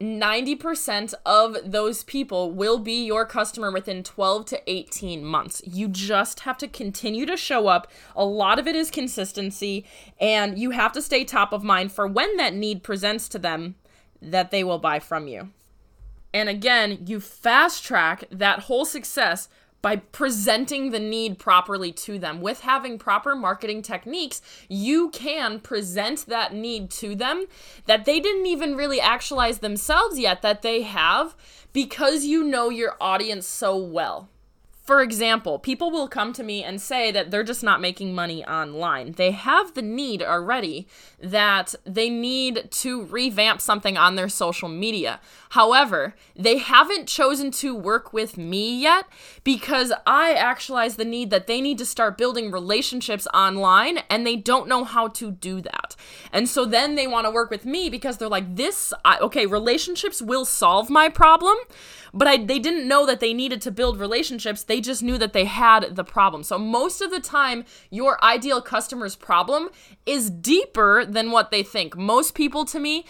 90% 0.00 1.14
of 1.24 1.56
those 1.64 2.04
people 2.04 2.50
will 2.52 2.78
be 2.78 3.04
your 3.04 3.24
customer 3.24 3.72
within 3.72 4.02
12 4.02 4.44
to 4.46 4.70
18 4.70 5.24
months. 5.24 5.62
You 5.64 5.88
just 5.88 6.40
have 6.40 6.58
to 6.58 6.68
continue 6.68 7.24
to 7.24 7.36
show 7.36 7.68
up. 7.68 7.90
A 8.14 8.24
lot 8.24 8.58
of 8.58 8.66
it 8.66 8.76
is 8.76 8.90
consistency, 8.90 9.86
and 10.20 10.58
you 10.58 10.72
have 10.72 10.92
to 10.92 11.02
stay 11.02 11.24
top 11.24 11.52
of 11.52 11.64
mind 11.64 11.92
for 11.92 12.06
when 12.06 12.36
that 12.36 12.54
need 12.54 12.82
presents 12.82 13.28
to 13.30 13.38
them 13.38 13.76
that 14.20 14.50
they 14.50 14.62
will 14.62 14.78
buy 14.78 14.98
from 14.98 15.28
you. 15.28 15.50
And 16.34 16.50
again, 16.50 16.98
you 17.06 17.18
fast 17.18 17.82
track 17.82 18.24
that 18.30 18.60
whole 18.60 18.84
success 18.84 19.48
by 19.86 19.94
presenting 19.94 20.90
the 20.90 20.98
need 20.98 21.38
properly 21.38 21.92
to 21.92 22.18
them. 22.18 22.40
With 22.40 22.62
having 22.62 22.98
proper 22.98 23.36
marketing 23.36 23.82
techniques, 23.82 24.42
you 24.68 25.10
can 25.10 25.60
present 25.60 26.26
that 26.26 26.52
need 26.52 26.90
to 26.90 27.14
them 27.14 27.46
that 27.84 28.04
they 28.04 28.18
didn't 28.18 28.46
even 28.46 28.74
really 28.74 29.00
actualize 29.00 29.60
themselves 29.60 30.18
yet, 30.18 30.42
that 30.42 30.62
they 30.62 30.82
have 30.82 31.36
because 31.72 32.24
you 32.24 32.42
know 32.42 32.68
your 32.68 32.96
audience 33.00 33.46
so 33.46 33.76
well. 33.76 34.28
For 34.86 35.02
example, 35.02 35.58
people 35.58 35.90
will 35.90 36.06
come 36.06 36.32
to 36.34 36.44
me 36.44 36.62
and 36.62 36.80
say 36.80 37.10
that 37.10 37.32
they're 37.32 37.42
just 37.42 37.64
not 37.64 37.80
making 37.80 38.14
money 38.14 38.44
online. 38.44 39.12
They 39.12 39.32
have 39.32 39.74
the 39.74 39.82
need 39.82 40.22
already 40.22 40.86
that 41.20 41.74
they 41.84 42.08
need 42.08 42.70
to 42.70 43.04
revamp 43.06 43.60
something 43.60 43.96
on 43.96 44.14
their 44.14 44.28
social 44.28 44.68
media. 44.68 45.18
However, 45.50 46.14
they 46.36 46.58
haven't 46.58 47.08
chosen 47.08 47.50
to 47.52 47.74
work 47.74 48.12
with 48.12 48.38
me 48.38 48.80
yet 48.80 49.06
because 49.42 49.92
I 50.06 50.34
actualize 50.34 50.94
the 50.94 51.04
need 51.04 51.30
that 51.30 51.48
they 51.48 51.60
need 51.60 51.78
to 51.78 51.86
start 51.86 52.16
building 52.16 52.52
relationships 52.52 53.26
online 53.34 53.98
and 54.08 54.24
they 54.24 54.36
don't 54.36 54.68
know 54.68 54.84
how 54.84 55.08
to 55.08 55.32
do 55.32 55.60
that. 55.62 55.96
And 56.32 56.48
so 56.48 56.64
then 56.64 56.94
they 56.94 57.08
want 57.08 57.26
to 57.26 57.32
work 57.32 57.50
with 57.50 57.64
me 57.64 57.90
because 57.90 58.18
they're 58.18 58.28
like, 58.28 58.54
this, 58.54 58.94
I, 59.04 59.18
okay, 59.18 59.46
relationships 59.46 60.22
will 60.22 60.44
solve 60.44 60.90
my 60.90 61.08
problem 61.08 61.56
but 62.16 62.26
I, 62.26 62.38
they 62.38 62.58
didn't 62.58 62.88
know 62.88 63.04
that 63.04 63.20
they 63.20 63.34
needed 63.34 63.60
to 63.62 63.70
build 63.70 64.00
relationships. 64.00 64.62
They 64.62 64.80
just 64.80 65.02
knew 65.02 65.18
that 65.18 65.34
they 65.34 65.44
had 65.44 65.94
the 65.96 66.04
problem. 66.04 66.42
So 66.42 66.58
most 66.58 67.02
of 67.02 67.10
the 67.10 67.20
time, 67.20 67.64
your 67.90 68.22
ideal 68.24 68.62
customer's 68.62 69.14
problem 69.14 69.68
is 70.06 70.30
deeper 70.30 71.04
than 71.04 71.30
what 71.30 71.50
they 71.50 71.62
think. 71.62 71.96
Most 71.96 72.34
people 72.34 72.64
to 72.64 72.80
me 72.80 73.04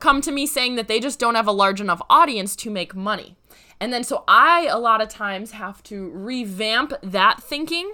come 0.00 0.20
to 0.22 0.32
me 0.32 0.46
saying 0.46 0.76
that 0.76 0.88
they 0.88 1.00
just 1.00 1.18
don't 1.18 1.34
have 1.34 1.46
a 1.46 1.52
large 1.52 1.80
enough 1.80 2.02
audience 2.08 2.56
to 2.56 2.70
make 2.70 2.94
money. 2.94 3.36
And 3.80 3.92
then 3.92 4.02
so 4.02 4.24
I 4.26 4.66
a 4.66 4.78
lot 4.78 5.00
of 5.00 5.08
times 5.08 5.52
have 5.52 5.82
to 5.84 6.10
revamp 6.10 6.92
that 7.02 7.42
thinking 7.42 7.92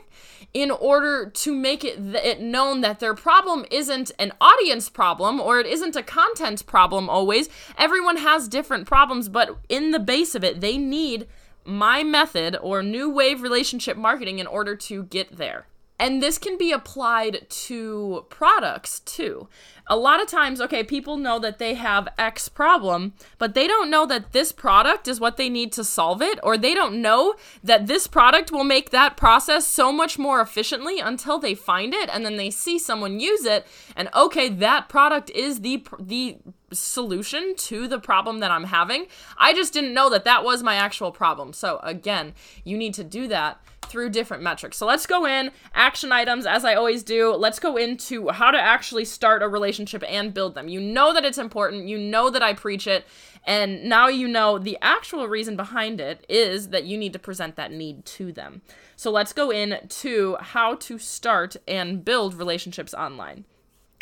in 0.54 0.70
order 0.70 1.28
to 1.28 1.54
make 1.54 1.84
it, 1.84 1.96
th- 1.96 2.25
it 2.25 2.40
known 2.40 2.80
that 2.80 3.00
their 3.00 3.14
problem 3.14 3.66
isn't 3.70 4.12
an 4.18 4.32
audience 4.40 4.88
problem 4.88 5.40
or 5.40 5.61
it 5.61 5.66
isn't 5.66 5.96
a 5.96 6.02
content 6.02 6.64
problem 6.66 7.11
always. 7.11 7.49
Everyone 7.76 8.16
has 8.18 8.49
different 8.49 8.87
problems, 8.87 9.28
but 9.28 9.58
in 9.68 9.90
the 9.90 9.99
base 9.99 10.34
of 10.34 10.44
it, 10.44 10.61
they 10.61 10.78
need 10.78 11.26
my 11.64 12.02
method 12.02 12.56
or 12.62 12.82
new 12.82 13.11
wave 13.11 13.42
relationship 13.42 13.96
marketing 13.96 14.38
in 14.38 14.46
order 14.46 14.76
to 14.76 15.04
get 15.04 15.37
there. 15.37 15.66
And 15.99 16.23
this 16.23 16.39
can 16.39 16.59
be 16.59 16.73
applied 16.73 17.47
to 17.49 18.27
products 18.29 19.01
too. 19.01 19.49
A 19.87 19.97
lot 19.97 20.21
of 20.21 20.27
times, 20.27 20.61
okay, 20.61 20.83
people 20.83 21.17
know 21.17 21.39
that 21.39 21.59
they 21.59 21.75
have 21.75 22.09
X 22.19 22.49
problem, 22.49 23.13
but 23.39 23.55
they 23.55 23.67
don't 23.67 23.91
know 23.91 24.05
that 24.07 24.33
this 24.33 24.51
product 24.51 25.07
is 25.07 25.21
what 25.21 25.37
they 25.37 25.49
need 25.49 25.73
to 25.73 25.85
solve 25.85 26.21
it, 26.21 26.41
or 26.43 26.57
they 26.57 26.75
don't 26.75 27.01
know 27.01 27.35
that 27.63 27.87
this 27.87 28.07
product 28.07 28.51
will 28.51 28.65
make 28.65 28.91
that 28.91 29.17
process 29.17 29.67
so 29.67 29.93
much 29.93 30.19
more 30.19 30.41
efficiently 30.41 30.99
until 30.99 31.39
they 31.39 31.55
find 31.55 31.95
it 31.95 32.09
and 32.13 32.25
then 32.25 32.37
they 32.37 32.51
see 32.51 32.79
someone 32.79 33.21
use 33.21 33.45
it 33.45 33.67
and 33.95 34.09
okay, 34.15 34.49
that 34.49 34.89
product 34.89 35.31
is 35.31 35.61
the 35.61 35.87
the 36.01 36.39
solution 36.73 37.55
to 37.57 37.87
the 37.87 37.99
problem 37.99 38.41
that 38.41 38.51
I'm 38.51 38.65
having. 38.65 39.07
I 39.39 39.53
just 39.53 39.73
didn't 39.73 39.95
know 39.95 40.11
that 40.11 40.25
that 40.25 40.45
was 40.45 40.63
my 40.63 40.75
actual 40.75 41.13
problem. 41.13 41.53
So 41.53 41.79
again, 41.83 42.35
you 42.65 42.77
need 42.77 42.95
to 42.95 43.05
do 43.05 43.29
that 43.29 43.61
through 43.87 44.11
different 44.11 44.43
metrics. 44.43 44.76
So 44.76 44.87
let's 44.87 45.07
go 45.07 45.26
in 45.26 45.50
action 45.75 46.12
items 46.12 46.47
as 46.47 46.64
I 46.64 46.75
always 46.75 47.03
do. 47.03 47.35
Let's 47.35 47.59
go 47.59 47.76
into 47.76 48.29
how 48.29 48.50
to 48.50 48.61
actually 48.61 49.05
start 49.05 49.43
a 49.43 49.49
relationship 49.49 50.03
and 50.09 50.35
build 50.35 50.55
them. 50.55 50.69
You 50.69 50.81
know 50.81 51.12
that 51.12 51.25
it's 51.25 51.38
important. 51.38 51.88
You 51.88 51.99
know 51.99 52.31
that 52.31 52.43
I 52.43 52.55
preach 52.55 52.87
it. 52.87 53.07
And 53.47 53.85
now 53.85 54.09
you 54.09 54.26
know 54.26 54.59
the 54.59 54.79
actual 54.81 55.29
reason 55.29 55.57
behind 55.57 56.00
it 56.00 56.25
is 56.29 56.69
that 56.69 56.85
you 56.85 56.97
need 56.97 57.12
to 57.12 57.19
present 57.19 57.57
that 57.57 57.73
need 57.73 58.05
to 58.07 58.33
them. 58.33 58.62
So 58.97 59.11
let's 59.11 59.33
go 59.33 59.50
into 59.50 60.37
how 60.41 60.76
to 60.76 60.99
start 60.99 61.57
and 61.69 62.05
build 62.05 62.35
relationships 62.35 62.95
online. 62.95 63.45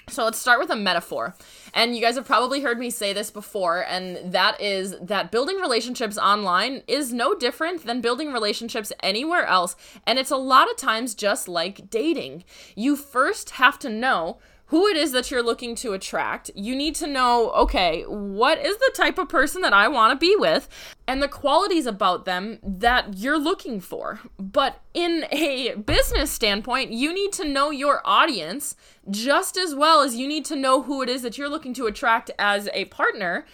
So 0.08 0.24
let's 0.24 0.38
start 0.38 0.58
with 0.58 0.70
a 0.70 0.76
metaphor. 0.76 1.34
And 1.74 1.94
you 1.94 2.02
guys 2.02 2.16
have 2.16 2.26
probably 2.26 2.60
heard 2.60 2.78
me 2.78 2.90
say 2.90 3.12
this 3.12 3.30
before, 3.30 3.84
and 3.86 4.32
that 4.32 4.60
is 4.60 4.96
that 5.00 5.30
building 5.30 5.56
relationships 5.56 6.18
online 6.18 6.82
is 6.86 7.12
no 7.12 7.34
different 7.34 7.86
than 7.86 8.00
building 8.00 8.32
relationships 8.32 8.92
anywhere 9.02 9.46
else. 9.46 9.76
And 10.06 10.18
it's 10.18 10.30
a 10.30 10.36
lot 10.36 10.70
of 10.70 10.76
times 10.76 11.14
just 11.14 11.48
like 11.48 11.88
dating. 11.88 12.44
You 12.74 12.96
first 12.96 13.50
have 13.50 13.78
to 13.80 13.88
know 13.88 14.38
who 14.72 14.86
it 14.86 14.96
is 14.96 15.12
that 15.12 15.30
you're 15.30 15.42
looking 15.42 15.74
to 15.74 15.92
attract. 15.92 16.50
You 16.54 16.74
need 16.74 16.94
to 16.94 17.06
know, 17.06 17.50
okay, 17.50 18.04
what 18.04 18.58
is 18.58 18.78
the 18.78 18.90
type 18.96 19.18
of 19.18 19.28
person 19.28 19.60
that 19.60 19.74
I 19.74 19.86
want 19.86 20.12
to 20.12 20.16
be 20.16 20.34
with 20.34 20.66
and 21.06 21.22
the 21.22 21.28
qualities 21.28 21.84
about 21.84 22.24
them 22.24 22.58
that 22.62 23.18
you're 23.18 23.38
looking 23.38 23.80
for. 23.80 24.20
But 24.38 24.80
in 24.94 25.26
a 25.30 25.74
business 25.74 26.30
standpoint, 26.30 26.90
you 26.90 27.12
need 27.12 27.34
to 27.34 27.46
know 27.46 27.70
your 27.70 28.00
audience 28.06 28.74
just 29.10 29.58
as 29.58 29.74
well 29.74 30.00
as 30.00 30.16
you 30.16 30.26
need 30.26 30.46
to 30.46 30.56
know 30.56 30.80
who 30.80 31.02
it 31.02 31.10
is 31.10 31.20
that 31.20 31.36
you're 31.36 31.50
looking 31.50 31.74
to 31.74 31.84
attract 31.84 32.30
as 32.38 32.70
a 32.72 32.86
partner 32.86 33.44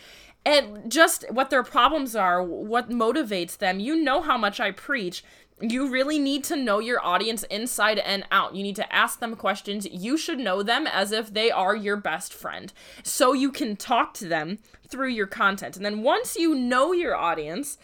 and 0.47 0.89
just 0.89 1.25
what 1.33 1.51
their 1.51 1.65
problems 1.65 2.15
are, 2.15 2.41
what 2.41 2.91
motivates 2.91 3.59
them. 3.59 3.81
You 3.81 3.97
know 3.97 4.23
how 4.23 4.39
much 4.39 4.61
I 4.61 4.71
preach 4.71 5.25
you 5.61 5.91
really 5.91 6.19
need 6.19 6.45
to 6.45 6.57
know 6.57 6.79
your 6.79 7.05
audience 7.05 7.43
inside 7.45 7.99
and 7.99 8.25
out. 8.31 8.55
You 8.55 8.63
need 8.63 8.77
to 8.77 8.93
ask 8.93 9.21
them 9.21 9.37
questions. 9.37 9.87
You 9.91 10.17
should 10.17 10.39
know 10.39 10.63
them 10.63 10.87
as 10.87 11.13
if 11.13 11.33
they 11.33 11.51
are 11.51 11.75
your 11.75 11.97
best 11.97 12.33
friend 12.33 12.73
so 13.03 13.33
you 13.33 13.51
can 13.51 13.77
talk 13.77 14.15
to 14.15 14.29
them 14.29 14.59
through 14.89 15.09
your 15.09 15.27
content. 15.27 15.77
And 15.77 15.85
then 15.85 16.03
once 16.03 16.37
you 16.37 16.55
know 16.55 16.93
your 16.93 17.17
audience, 17.17 17.79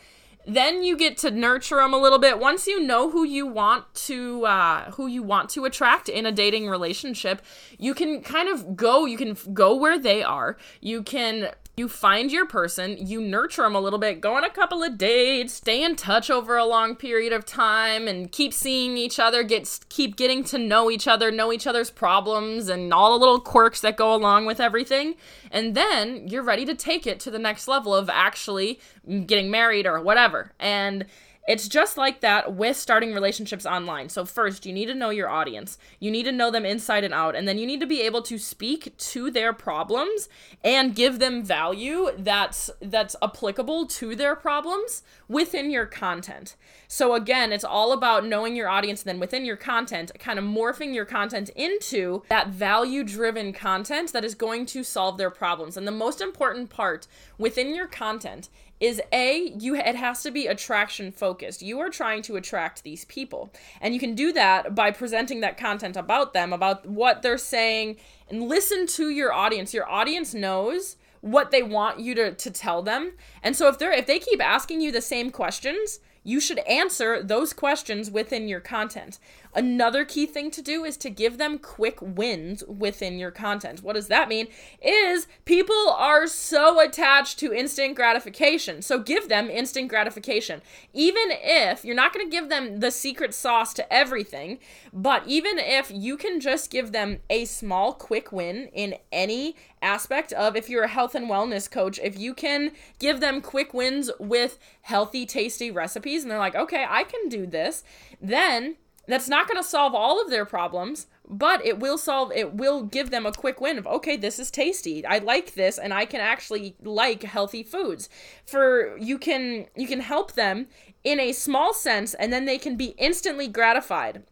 then 0.47 0.83
you 0.83 0.97
get 0.97 1.17
to 1.19 1.31
nurture 1.31 1.77
them 1.77 1.95
a 1.95 1.99
little 1.99 2.19
bit 2.19 2.39
once 2.39 2.67
you 2.67 2.79
know 2.79 3.11
who 3.11 3.25
you 3.25 3.47
want 3.47 3.93
to 3.95 4.45
uh, 4.45 4.91
who 4.93 5.07
you 5.07 5.23
want 5.23 5.49
to 5.51 5.65
attract 5.65 6.09
in 6.09 6.27
a 6.27 6.33
dating 6.33 6.69
relationship 6.69 7.41
you 7.79 7.95
can 7.95 8.21
kind 8.21 8.49
of 8.49 8.77
go 8.77 9.07
you 9.07 9.17
can 9.17 9.37
go 9.55 9.75
where 9.75 9.99
they 9.99 10.23
are 10.23 10.59
you 10.81 11.03
can 11.03 11.49
you 11.77 11.89
find 11.89 12.31
your 12.31 12.47
person, 12.47 12.97
you 12.99 13.21
nurture 13.21 13.63
them 13.63 13.75
a 13.75 13.81
little 13.81 13.99
bit, 13.99 14.21
go 14.21 14.37
on 14.37 14.45
a 14.45 14.51
couple 14.51 14.83
of 14.83 14.97
dates, 14.97 15.55
stay 15.55 15.83
in 15.83 15.97
touch 15.97 16.31
over 16.31 16.57
a 16.57 16.65
long 16.65 16.95
period 16.95 17.33
of 17.33 17.45
time, 17.45 18.07
and 18.07 18.31
keep 18.31 18.55
seeing 18.55 18.97
each 18.97 19.19
other, 19.19 19.43
get 19.43 19.81
keep 19.89 20.17
getting 20.17 20.45
to 20.45 20.59
know 20.59 20.91
each 20.91 21.09
other, 21.09 21.31
know 21.31 21.53
each 21.53 21.67
other's 21.67 21.91
problems, 21.91 22.69
and 22.69 22.95
all 22.95 23.13
the 23.13 23.19
little 23.19 23.41
quirks 23.41 23.81
that 23.81 23.97
go 23.97 24.15
along 24.15 24.47
with 24.47 24.61
everything. 24.61 25.15
And 25.51 25.75
then 25.75 26.29
you're 26.29 26.43
ready 26.43 26.65
to 26.67 26.75
take 26.75 27.07
it 27.07 27.19
to 27.21 27.31
the 27.31 27.39
next 27.39 27.67
level 27.67 27.95
of 27.95 28.09
actually 28.09 28.79
mm, 29.09 29.27
getting 29.27 29.51
married 29.51 29.87
or 29.87 30.01
whatever. 30.01 30.53
And 30.61 31.07
it's 31.47 31.69
just 31.69 31.99
like 31.99 32.21
that 32.21 32.55
with 32.55 32.77
starting 32.77 33.13
relationships 33.13 33.67
online. 33.67 34.09
So, 34.09 34.25
first, 34.25 34.65
you 34.65 34.73
need 34.73 34.87
to 34.87 34.95
know 34.95 35.11
your 35.11 35.29
audience. 35.29 35.77
You 36.01 36.11
need 36.11 36.23
to 36.25 36.33
know 36.33 36.51
them 36.51 36.65
inside 36.65 37.05
and 37.05 37.13
out. 37.13 37.37
And 37.37 37.47
then 37.47 37.59
you 37.59 37.67
need 37.67 37.81
to 37.81 37.87
be 37.87 38.01
able 38.01 38.23
to 38.23 38.39
speak 38.39 38.97
to 38.97 39.31
their 39.31 39.53
problems 39.53 40.29
and 40.63 40.95
give 40.95 41.19
them 41.19 41.43
value 41.43 42.09
that's 42.17 42.71
that's 42.81 43.15
applicable 43.23 43.87
to 43.87 44.17
their 44.17 44.35
problems 44.35 45.03
within 45.29 45.71
your 45.71 45.87
content. 45.87 46.57
So 46.89 47.15
again, 47.15 47.53
it's 47.53 47.65
all 47.65 47.93
about 47.93 48.25
knowing 48.25 48.57
your 48.57 48.69
audience 48.69 49.03
and 49.03 49.09
then 49.09 49.21
within 49.21 49.45
your 49.45 49.57
content, 49.57 50.13
kind 50.19 50.39
of 50.39 50.45
morphing 50.45 50.95
your 50.95 51.05
content 51.05 51.51
into 51.51 52.23
that 52.29 52.49
value-driven 52.49 53.53
content 53.53 54.13
that 54.13 54.25
is 54.25 54.35
going 54.35 54.67
to 54.67 54.85
solve 54.85 55.19
their 55.19 55.31
problems. 55.31 55.77
And 55.77 55.87
the 55.87 55.93
most 55.93 56.21
important 56.21 56.71
part 56.71 57.07
within 57.37 57.75
your 57.75 57.87
content 57.87 58.49
is 58.85 59.01
a 59.13 59.55
you 59.59 59.75
it 59.75 59.97
has 59.97 60.23
to 60.23 60.31
be 60.31 60.47
attraction 60.47 61.11
focused. 61.11 61.63
You 61.63 61.81
are 61.81 61.89
trying 61.89 62.21
to 62.23 62.37
attract 62.37 62.83
these 62.83 63.07
people. 63.07 63.51
And 63.81 63.95
you 63.95 64.01
can 64.01 64.15
do 64.15 64.31
that 64.33 64.75
by 64.75 64.91
presenting 64.91 65.41
that 65.41 65.57
content 65.57 65.97
about 65.97 66.35
them, 66.35 66.53
about 66.53 66.85
what 66.87 67.23
they're 67.23 67.39
saying 67.39 67.97
and 68.29 68.43
listen 68.43 68.87
to 68.89 69.09
your 69.09 69.33
audience. 69.33 69.73
Your 69.73 69.89
audience 69.89 70.35
knows 70.35 70.97
what 71.23 71.51
they 71.51 71.63
want 71.63 72.01
you 72.01 72.15
to 72.15 72.35
to 72.35 72.51
tell 72.51 72.83
them. 72.83 73.13
And 73.43 73.57
so 73.57 73.69
if 73.69 73.79
they're 73.79 73.93
if 73.93 74.07
they 74.07 74.19
keep 74.19 74.45
asking 74.45 74.83
you 74.83 74.93
the 74.93 75.01
same 75.01 75.31
questions, 75.31 76.01
you 76.23 76.39
should 76.39 76.59
answer 76.61 77.23
those 77.23 77.55
questions 77.55 78.11
within 78.11 78.49
your 78.49 78.61
content. 78.61 79.19
Another 79.55 80.05
key 80.05 80.27
thing 80.27 80.51
to 80.51 80.61
do 80.61 80.85
is 80.85 80.97
to 80.99 81.11
give 81.11 81.39
them 81.39 81.59
quick 81.59 81.99
wins 82.01 82.65
within 82.65 83.19
your 83.19 83.31
content. 83.31 83.83
What 83.83 83.95
does 83.95 84.09
that 84.09 84.29
mean? 84.29 84.49
Is 84.83 85.29
people 85.45 85.91
are 85.91 86.27
so 86.27 86.81
attached 86.81 87.39
to 87.39 87.53
instant 87.53 87.95
gratification. 87.95 88.83
So 88.83 88.99
give 88.99 89.29
them 89.29 89.49
instant 89.49 89.89
gratification. 89.89 90.61
Even 90.93 91.29
if 91.31 91.85
you're 91.85 91.95
not 91.95 92.13
going 92.13 92.27
to 92.27 92.31
give 92.31 92.49
them 92.49 92.81
the 92.81 92.91
secret 92.91 93.33
sauce 93.33 93.73
to 93.75 93.93
everything, 93.93 94.59
but 94.93 95.23
even 95.27 95.59
if 95.59 95.91
you 95.95 96.17
can 96.17 96.41
just 96.41 96.71
give 96.71 96.91
them 96.91 97.19
a 97.31 97.45
small 97.45 97.93
quick 97.93 98.33
win 98.33 98.69
in 98.73 98.97
any 99.13 99.55
aspect 99.81 100.33
of 100.33 100.57
if 100.57 100.69
you're 100.69 100.85
a 100.85 100.89
health 100.89 101.15
and 101.15 101.31
wellness 101.31 101.71
coach, 101.71 102.01
if 102.03 102.19
you 102.19 102.35
can 102.35 102.73
give 102.99 103.21
them 103.21 103.41
quick 103.41 103.73
wins 103.73 104.11
with 104.19 104.59
healthy, 104.83 105.27
tasty 105.27 105.71
recipes 105.71 106.23
and 106.23 106.31
they're 106.31 106.39
like, 106.39 106.57
"Okay, 106.57 106.85
I 106.89 107.05
can 107.05 107.29
do 107.29 107.47
this." 107.47 107.85
Then 108.21 108.77
that's 109.07 109.29
not 109.29 109.49
going 109.49 109.63
to 109.63 109.69
solve 109.69 109.95
all 109.95 110.21
of 110.21 110.31
their 110.31 110.45
problems, 110.45 111.07
but 111.29 111.65
it 111.65 111.79
will 111.79 111.99
solve 111.99 112.33
it 112.33 112.55
will 112.55 112.83
give 112.83 113.11
them 113.11 113.27
a 113.27 113.33
quick 113.33 113.61
win 113.61 113.79
of 113.79 113.87
okay, 113.87 114.17
this 114.17 114.39
is 114.39 114.51
tasty. 114.51 115.05
I 115.07 115.19
like 115.19 115.55
this 115.55 115.79
and 115.79 115.93
I 115.93 116.05
can 116.05 116.21
actually 116.21 116.77
like 116.83 117.23
healthy 117.23 117.63
foods. 117.63 118.09
For 118.47 118.97
you 118.99 119.19
can 119.19 119.67
you 119.75 119.87
can 119.87 120.01
help 120.01 120.33
them 120.33 120.67
in 121.03 121.21
a 121.21 121.33
small 121.33 121.75
sense 121.75 122.15
and 122.15 122.33
then 122.33 122.45
they 122.45 122.59
can 122.59 122.77
be 122.77 122.95
instantly 122.99 123.49
gratified 123.49 124.25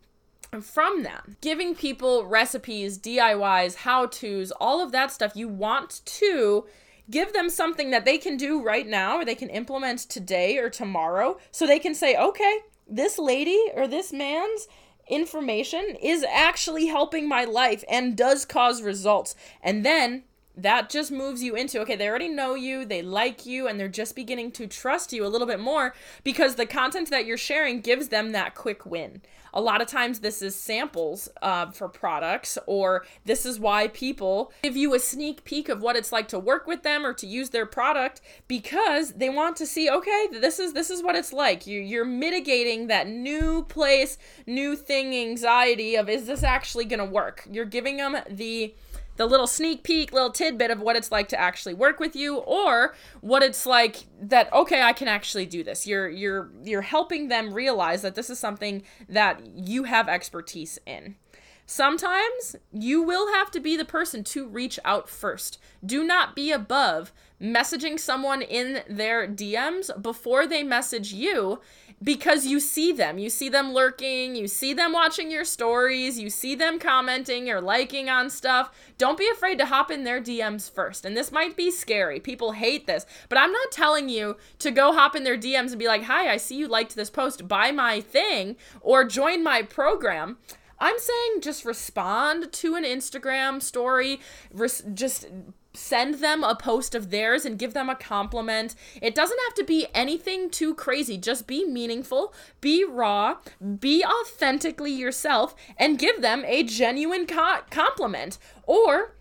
from 0.60 1.02
that. 1.02 1.40
Giving 1.40 1.74
people 1.74 2.26
recipes, 2.26 2.98
DIYs, 2.98 3.76
how 3.76 4.06
to's, 4.06 4.50
all 4.52 4.82
of 4.82 4.92
that 4.92 5.10
stuff, 5.10 5.32
you 5.34 5.48
want 5.48 6.02
to 6.04 6.66
give 7.10 7.32
them 7.32 7.48
something 7.48 7.90
that 7.90 8.04
they 8.04 8.18
can 8.18 8.36
do 8.36 8.62
right 8.62 8.86
now 8.86 9.18
or 9.18 9.24
they 9.24 9.34
can 9.34 9.48
implement 9.48 10.00
today 10.00 10.58
or 10.58 10.68
tomorrow 10.68 11.38
so 11.50 11.66
they 11.66 11.78
can 11.78 11.94
say, 11.94 12.16
okay, 12.16 12.60
this 12.96 13.18
lady 13.18 13.60
or 13.74 13.88
this 13.88 14.12
man's 14.12 14.68
information 15.08 15.96
is 16.00 16.24
actually 16.30 16.86
helping 16.86 17.28
my 17.28 17.44
life 17.44 17.84
and 17.88 18.16
does 18.16 18.44
cause 18.44 18.82
results. 18.82 19.34
And 19.62 19.84
then 19.84 20.24
that 20.56 20.90
just 20.90 21.10
moves 21.10 21.42
you 21.42 21.54
into 21.54 21.80
okay, 21.80 21.96
they 21.96 22.08
already 22.08 22.28
know 22.28 22.54
you, 22.54 22.84
they 22.84 23.02
like 23.02 23.46
you, 23.46 23.66
and 23.66 23.78
they're 23.78 23.88
just 23.88 24.14
beginning 24.14 24.52
to 24.52 24.66
trust 24.66 25.12
you 25.12 25.24
a 25.24 25.28
little 25.28 25.46
bit 25.46 25.60
more 25.60 25.94
because 26.24 26.54
the 26.54 26.66
content 26.66 27.10
that 27.10 27.26
you're 27.26 27.36
sharing 27.36 27.80
gives 27.80 28.08
them 28.08 28.32
that 28.32 28.54
quick 28.54 28.84
win. 28.84 29.22
A 29.54 29.60
lot 29.60 29.82
of 29.82 29.88
times, 29.88 30.20
this 30.20 30.40
is 30.40 30.54
samples 30.56 31.28
uh, 31.42 31.70
for 31.70 31.86
products, 31.86 32.56
or 32.66 33.04
this 33.26 33.44
is 33.44 33.60
why 33.60 33.88
people 33.88 34.50
give 34.62 34.78
you 34.78 34.94
a 34.94 34.98
sneak 34.98 35.44
peek 35.44 35.68
of 35.68 35.82
what 35.82 35.94
it's 35.94 36.10
like 36.10 36.28
to 36.28 36.38
work 36.38 36.66
with 36.66 36.82
them 36.82 37.04
or 37.04 37.12
to 37.12 37.26
use 37.26 37.50
their 37.50 37.66
product 37.66 38.22
because 38.48 39.12
they 39.12 39.28
want 39.28 39.56
to 39.56 39.66
see 39.66 39.90
okay, 39.90 40.28
this 40.32 40.58
is 40.58 40.72
this 40.72 40.88
is 40.90 41.02
what 41.02 41.16
it's 41.16 41.34
like. 41.34 41.66
You 41.66 41.80
you're 41.80 42.04
mitigating 42.04 42.86
that 42.86 43.08
new 43.08 43.64
place, 43.64 44.16
new 44.46 44.74
thing 44.74 45.14
anxiety 45.14 45.96
of 45.96 46.08
is 46.08 46.26
this 46.26 46.42
actually 46.42 46.86
going 46.86 46.98
to 46.98 47.04
work? 47.04 47.46
You're 47.50 47.66
giving 47.66 47.98
them 47.98 48.16
the 48.30 48.74
the 49.16 49.26
little 49.26 49.46
sneak 49.46 49.82
peek, 49.82 50.12
little 50.12 50.30
tidbit 50.30 50.70
of 50.70 50.80
what 50.80 50.96
it's 50.96 51.12
like 51.12 51.28
to 51.28 51.40
actually 51.40 51.74
work 51.74 52.00
with 52.00 52.16
you 52.16 52.36
or 52.38 52.94
what 53.20 53.42
it's 53.42 53.66
like 53.66 54.06
that 54.20 54.52
okay, 54.52 54.82
I 54.82 54.92
can 54.92 55.08
actually 55.08 55.46
do 55.46 55.62
this. 55.62 55.86
You're 55.86 56.08
you're 56.08 56.50
you're 56.64 56.82
helping 56.82 57.28
them 57.28 57.52
realize 57.52 58.02
that 58.02 58.14
this 58.14 58.30
is 58.30 58.38
something 58.38 58.82
that 59.08 59.46
you 59.54 59.84
have 59.84 60.08
expertise 60.08 60.78
in. 60.86 61.16
Sometimes 61.64 62.56
you 62.72 63.02
will 63.02 63.32
have 63.32 63.50
to 63.52 63.60
be 63.60 63.76
the 63.76 63.84
person 63.84 64.24
to 64.24 64.46
reach 64.46 64.78
out 64.84 65.08
first. 65.08 65.58
Do 65.84 66.04
not 66.04 66.34
be 66.34 66.50
above 66.50 67.12
messaging 67.40 67.98
someone 67.98 68.42
in 68.42 68.82
their 68.88 69.26
DMs 69.26 69.90
before 70.02 70.46
they 70.46 70.62
message 70.62 71.12
you 71.12 71.60
because 72.02 72.46
you 72.46 72.58
see 72.60 72.92
them. 72.92 73.18
You 73.18 73.30
see 73.30 73.48
them 73.48 73.72
lurking, 73.72 74.34
you 74.34 74.48
see 74.48 74.72
them 74.72 74.92
watching 74.92 75.30
your 75.30 75.44
stories, 75.44 76.18
you 76.18 76.30
see 76.30 76.54
them 76.54 76.78
commenting 76.78 77.48
or 77.50 77.60
liking 77.60 78.08
on 78.08 78.30
stuff. 78.30 78.70
Don't 78.98 79.18
be 79.18 79.28
afraid 79.28 79.58
to 79.58 79.66
hop 79.66 79.90
in 79.90 80.04
their 80.04 80.20
DMs 80.20 80.70
first. 80.70 81.04
And 81.04 81.16
this 81.16 81.30
might 81.30 81.56
be 81.56 81.70
scary. 81.70 82.18
People 82.20 82.52
hate 82.52 82.86
this, 82.86 83.06
but 83.28 83.38
I'm 83.38 83.52
not 83.52 83.70
telling 83.70 84.08
you 84.08 84.36
to 84.58 84.70
go 84.70 84.92
hop 84.92 85.14
in 85.14 85.24
their 85.24 85.38
DMs 85.38 85.70
and 85.70 85.78
be 85.78 85.86
like, 85.86 86.04
"Hi, 86.04 86.32
I 86.32 86.36
see 86.36 86.56
you 86.56 86.68
liked 86.68 86.96
this 86.96 87.10
post. 87.10 87.46
Buy 87.48 87.70
my 87.70 88.00
thing 88.00 88.56
or 88.80 89.04
join 89.04 89.42
my 89.42 89.62
program." 89.62 90.38
I'm 90.82 90.98
saying 90.98 91.42
just 91.42 91.64
respond 91.64 92.52
to 92.52 92.74
an 92.74 92.82
Instagram 92.82 93.62
story, 93.62 94.18
res- 94.52 94.82
just 94.92 95.26
send 95.74 96.16
them 96.16 96.42
a 96.42 96.56
post 96.56 96.96
of 96.96 97.10
theirs 97.10 97.44
and 97.44 97.56
give 97.56 97.72
them 97.72 97.88
a 97.88 97.94
compliment. 97.94 98.74
It 99.00 99.14
doesn't 99.14 99.38
have 99.46 99.54
to 99.54 99.64
be 99.64 99.86
anything 99.94 100.50
too 100.50 100.74
crazy. 100.74 101.16
Just 101.18 101.46
be 101.46 101.64
meaningful, 101.64 102.34
be 102.60 102.84
raw, 102.84 103.36
be 103.78 104.04
authentically 104.04 104.90
yourself, 104.90 105.54
and 105.76 106.00
give 106.00 106.20
them 106.20 106.42
a 106.46 106.64
genuine 106.64 107.26
co- 107.26 107.60
compliment. 107.70 108.38
Or 108.64 109.14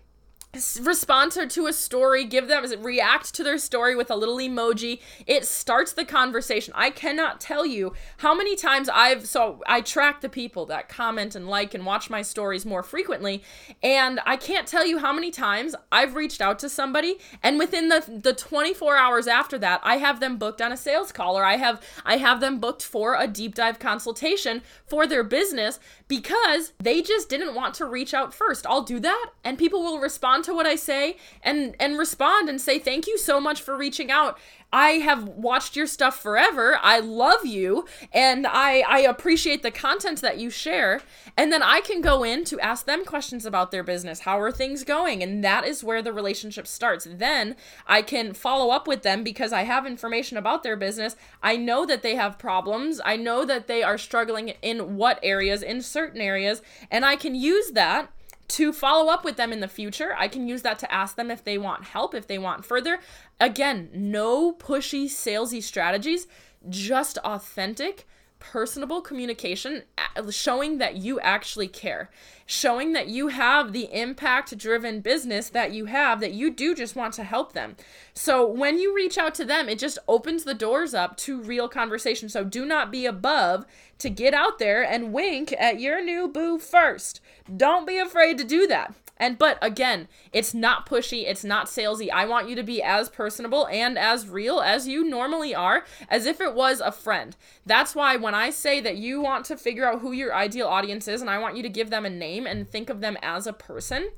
respond 0.82 1.32
to 1.32 1.66
a 1.66 1.72
story, 1.72 2.26
give 2.26 2.46
them 2.46 2.62
react 2.82 3.32
to 3.32 3.42
their 3.42 3.56
story 3.56 3.96
with 3.96 4.10
a 4.10 4.16
little 4.16 4.36
emoji. 4.36 5.00
It 5.26 5.46
starts 5.46 5.94
the 5.94 6.04
conversation. 6.04 6.74
I 6.76 6.90
cannot 6.90 7.40
tell 7.40 7.64
you 7.64 7.94
how 8.18 8.34
many 8.34 8.54
times 8.54 8.90
I've 8.90 9.26
so 9.26 9.62
I 9.66 9.80
track 9.80 10.20
the 10.20 10.28
people 10.28 10.66
that 10.66 10.90
comment 10.90 11.34
and 11.34 11.48
like 11.48 11.72
and 11.72 11.86
watch 11.86 12.10
my 12.10 12.20
stories 12.20 12.66
more 12.66 12.82
frequently, 12.82 13.42
and 13.82 14.20
I 14.26 14.36
can't 14.36 14.68
tell 14.68 14.84
you 14.84 14.98
how 14.98 15.10
many 15.10 15.30
times 15.30 15.74
I've 15.90 16.14
reached 16.14 16.42
out 16.42 16.58
to 16.58 16.68
somebody 16.68 17.16
and 17.42 17.58
within 17.58 17.88
the 17.88 18.20
the 18.22 18.34
24 18.34 18.94
hours 18.94 19.26
after 19.26 19.58
that, 19.60 19.80
I 19.82 19.96
have 19.96 20.20
them 20.20 20.36
booked 20.36 20.60
on 20.60 20.70
a 20.70 20.76
sales 20.76 21.12
call 21.12 21.38
or 21.38 21.46
I 21.46 21.56
have 21.56 21.80
I 22.04 22.18
have 22.18 22.40
them 22.40 22.58
booked 22.58 22.82
for 22.82 23.18
a 23.18 23.26
deep 23.26 23.54
dive 23.54 23.78
consultation 23.78 24.60
for 24.84 25.06
their 25.06 25.24
business 25.24 25.80
because 26.08 26.74
they 26.78 27.00
just 27.00 27.30
didn't 27.30 27.54
want 27.54 27.72
to 27.76 27.86
reach 27.86 28.12
out 28.12 28.34
first. 28.34 28.66
I'll 28.66 28.82
do 28.82 29.00
that 29.00 29.30
and 29.42 29.56
people 29.56 29.82
will 29.82 29.98
respond 29.98 30.41
to 30.44 30.54
what 30.54 30.66
I 30.66 30.76
say 30.76 31.16
and 31.42 31.76
and 31.78 31.98
respond 31.98 32.48
and 32.48 32.60
say 32.60 32.78
thank 32.78 33.06
you 33.06 33.18
so 33.18 33.40
much 33.40 33.60
for 33.60 33.76
reaching 33.76 34.10
out. 34.10 34.38
I 34.74 34.92
have 34.92 35.28
watched 35.28 35.76
your 35.76 35.86
stuff 35.86 36.18
forever. 36.18 36.78
I 36.80 36.98
love 36.98 37.44
you 37.44 37.86
and 38.12 38.46
I 38.46 38.80
I 38.88 39.00
appreciate 39.00 39.62
the 39.62 39.70
content 39.70 40.22
that 40.22 40.38
you 40.38 40.48
share. 40.48 41.02
And 41.36 41.52
then 41.52 41.62
I 41.62 41.80
can 41.80 42.00
go 42.00 42.24
in 42.24 42.44
to 42.44 42.60
ask 42.60 42.86
them 42.86 43.04
questions 43.04 43.44
about 43.44 43.70
their 43.70 43.82
business. 43.82 44.20
How 44.20 44.40
are 44.40 44.50
things 44.50 44.82
going? 44.82 45.22
And 45.22 45.44
that 45.44 45.66
is 45.66 45.84
where 45.84 46.00
the 46.00 46.12
relationship 46.12 46.66
starts. 46.66 47.06
Then 47.10 47.56
I 47.86 48.00
can 48.00 48.32
follow 48.32 48.70
up 48.70 48.86
with 48.88 49.02
them 49.02 49.22
because 49.22 49.52
I 49.52 49.62
have 49.64 49.86
information 49.86 50.38
about 50.38 50.62
their 50.62 50.76
business. 50.76 51.16
I 51.42 51.56
know 51.56 51.84
that 51.84 52.02
they 52.02 52.14
have 52.14 52.38
problems. 52.38 53.00
I 53.04 53.16
know 53.16 53.44
that 53.44 53.66
they 53.66 53.82
are 53.82 53.98
struggling 53.98 54.54
in 54.62 54.96
what 54.96 55.18
areas, 55.22 55.62
in 55.62 55.82
certain 55.82 56.20
areas, 56.20 56.62
and 56.90 57.04
I 57.04 57.16
can 57.16 57.34
use 57.34 57.72
that 57.72 58.10
to 58.48 58.72
follow 58.72 59.10
up 59.10 59.24
with 59.24 59.36
them 59.36 59.52
in 59.52 59.60
the 59.60 59.68
future. 59.68 60.14
I 60.16 60.28
can 60.28 60.46
use 60.48 60.62
that 60.62 60.78
to 60.80 60.92
ask 60.92 61.16
them 61.16 61.30
if 61.30 61.42
they 61.44 61.58
want 61.58 61.84
help, 61.84 62.14
if 62.14 62.26
they 62.26 62.38
want 62.38 62.64
further. 62.64 62.98
Again, 63.40 63.88
no 63.94 64.52
pushy, 64.52 65.06
salesy 65.06 65.62
strategies, 65.62 66.26
just 66.68 67.18
authentic 67.18 68.06
personable 68.42 69.00
communication, 69.00 69.84
uh, 69.96 70.28
showing 70.30 70.78
that 70.78 70.96
you 70.96 71.20
actually 71.20 71.68
care, 71.68 72.10
showing 72.44 72.92
that 72.92 73.06
you 73.06 73.28
have 73.28 73.72
the 73.72 73.88
impact 73.92 74.58
driven 74.58 75.00
business 75.00 75.48
that 75.48 75.70
you 75.72 75.84
have, 75.84 76.18
that 76.20 76.32
you 76.32 76.50
do 76.50 76.74
just 76.74 76.96
want 76.96 77.14
to 77.14 77.22
help 77.22 77.52
them. 77.52 77.76
So 78.14 78.44
when 78.44 78.78
you 78.78 78.94
reach 78.94 79.16
out 79.16 79.34
to 79.36 79.44
them, 79.44 79.68
it 79.68 79.78
just 79.78 79.98
opens 80.08 80.42
the 80.42 80.54
doors 80.54 80.92
up 80.92 81.16
to 81.18 81.40
real 81.40 81.68
conversation. 81.68 82.28
So 82.28 82.42
do 82.42 82.66
not 82.66 82.90
be 82.90 83.06
above 83.06 83.64
to 83.98 84.10
get 84.10 84.34
out 84.34 84.58
there 84.58 84.82
and 84.82 85.12
wink 85.12 85.54
at 85.56 85.78
your 85.78 86.04
new 86.04 86.26
boo 86.26 86.58
first. 86.58 87.20
Don't 87.56 87.86
be 87.86 87.98
afraid 87.98 88.38
to 88.38 88.44
do 88.44 88.66
that. 88.66 88.92
And 89.22 89.38
but 89.38 89.56
again, 89.62 90.08
it's 90.32 90.52
not 90.52 90.84
pushy, 90.84 91.28
it's 91.28 91.44
not 91.44 91.68
salesy. 91.68 92.10
I 92.10 92.26
want 92.26 92.48
you 92.48 92.56
to 92.56 92.64
be 92.64 92.82
as 92.82 93.08
personable 93.08 93.68
and 93.68 93.96
as 93.96 94.26
real 94.26 94.58
as 94.58 94.88
you 94.88 95.08
normally 95.08 95.54
are, 95.54 95.84
as 96.08 96.26
if 96.26 96.40
it 96.40 96.54
was 96.54 96.80
a 96.80 96.90
friend. 96.90 97.36
That's 97.64 97.94
why 97.94 98.16
when 98.16 98.34
I 98.34 98.50
say 98.50 98.80
that 98.80 98.96
you 98.96 99.20
want 99.20 99.44
to 99.44 99.56
figure 99.56 99.88
out 99.88 100.00
who 100.00 100.10
your 100.10 100.34
ideal 100.34 100.66
audience 100.66 101.06
is 101.06 101.20
and 101.20 101.30
I 101.30 101.38
want 101.38 101.56
you 101.56 101.62
to 101.62 101.68
give 101.68 101.88
them 101.88 102.04
a 102.04 102.10
name 102.10 102.48
and 102.48 102.68
think 102.68 102.90
of 102.90 103.00
them 103.00 103.16
as 103.22 103.46
a 103.46 103.52
person, 103.52 104.10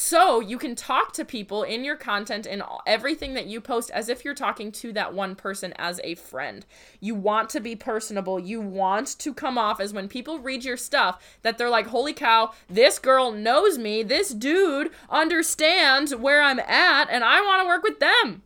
so 0.00 0.38
you 0.38 0.58
can 0.58 0.76
talk 0.76 1.12
to 1.12 1.24
people 1.24 1.64
in 1.64 1.82
your 1.82 1.96
content 1.96 2.46
and 2.46 2.62
everything 2.86 3.34
that 3.34 3.48
you 3.48 3.60
post 3.60 3.90
as 3.90 4.08
if 4.08 4.24
you're 4.24 4.32
talking 4.32 4.70
to 4.70 4.92
that 4.92 5.12
one 5.12 5.34
person 5.34 5.72
as 5.72 6.00
a 6.04 6.14
friend. 6.14 6.64
You 7.00 7.16
want 7.16 7.50
to 7.50 7.58
be 7.58 7.74
personable. 7.74 8.38
You 8.38 8.60
want 8.60 9.18
to 9.18 9.34
come 9.34 9.58
off 9.58 9.80
as 9.80 9.92
when 9.92 10.06
people 10.06 10.38
read 10.38 10.64
your 10.64 10.76
stuff 10.76 11.20
that 11.42 11.58
they're 11.58 11.68
like, 11.68 11.88
holy 11.88 12.12
cow, 12.12 12.52
this 12.68 13.00
girl 13.00 13.32
knows 13.32 13.76
me. 13.76 14.04
This 14.04 14.32
dude 14.32 14.92
understands 15.10 16.14
where 16.14 16.42
I'm 16.42 16.60
at 16.60 17.10
and 17.10 17.24
I 17.24 17.40
want 17.40 17.64
to 17.64 17.66
work 17.66 17.82
with 17.82 17.98
them. 17.98 18.44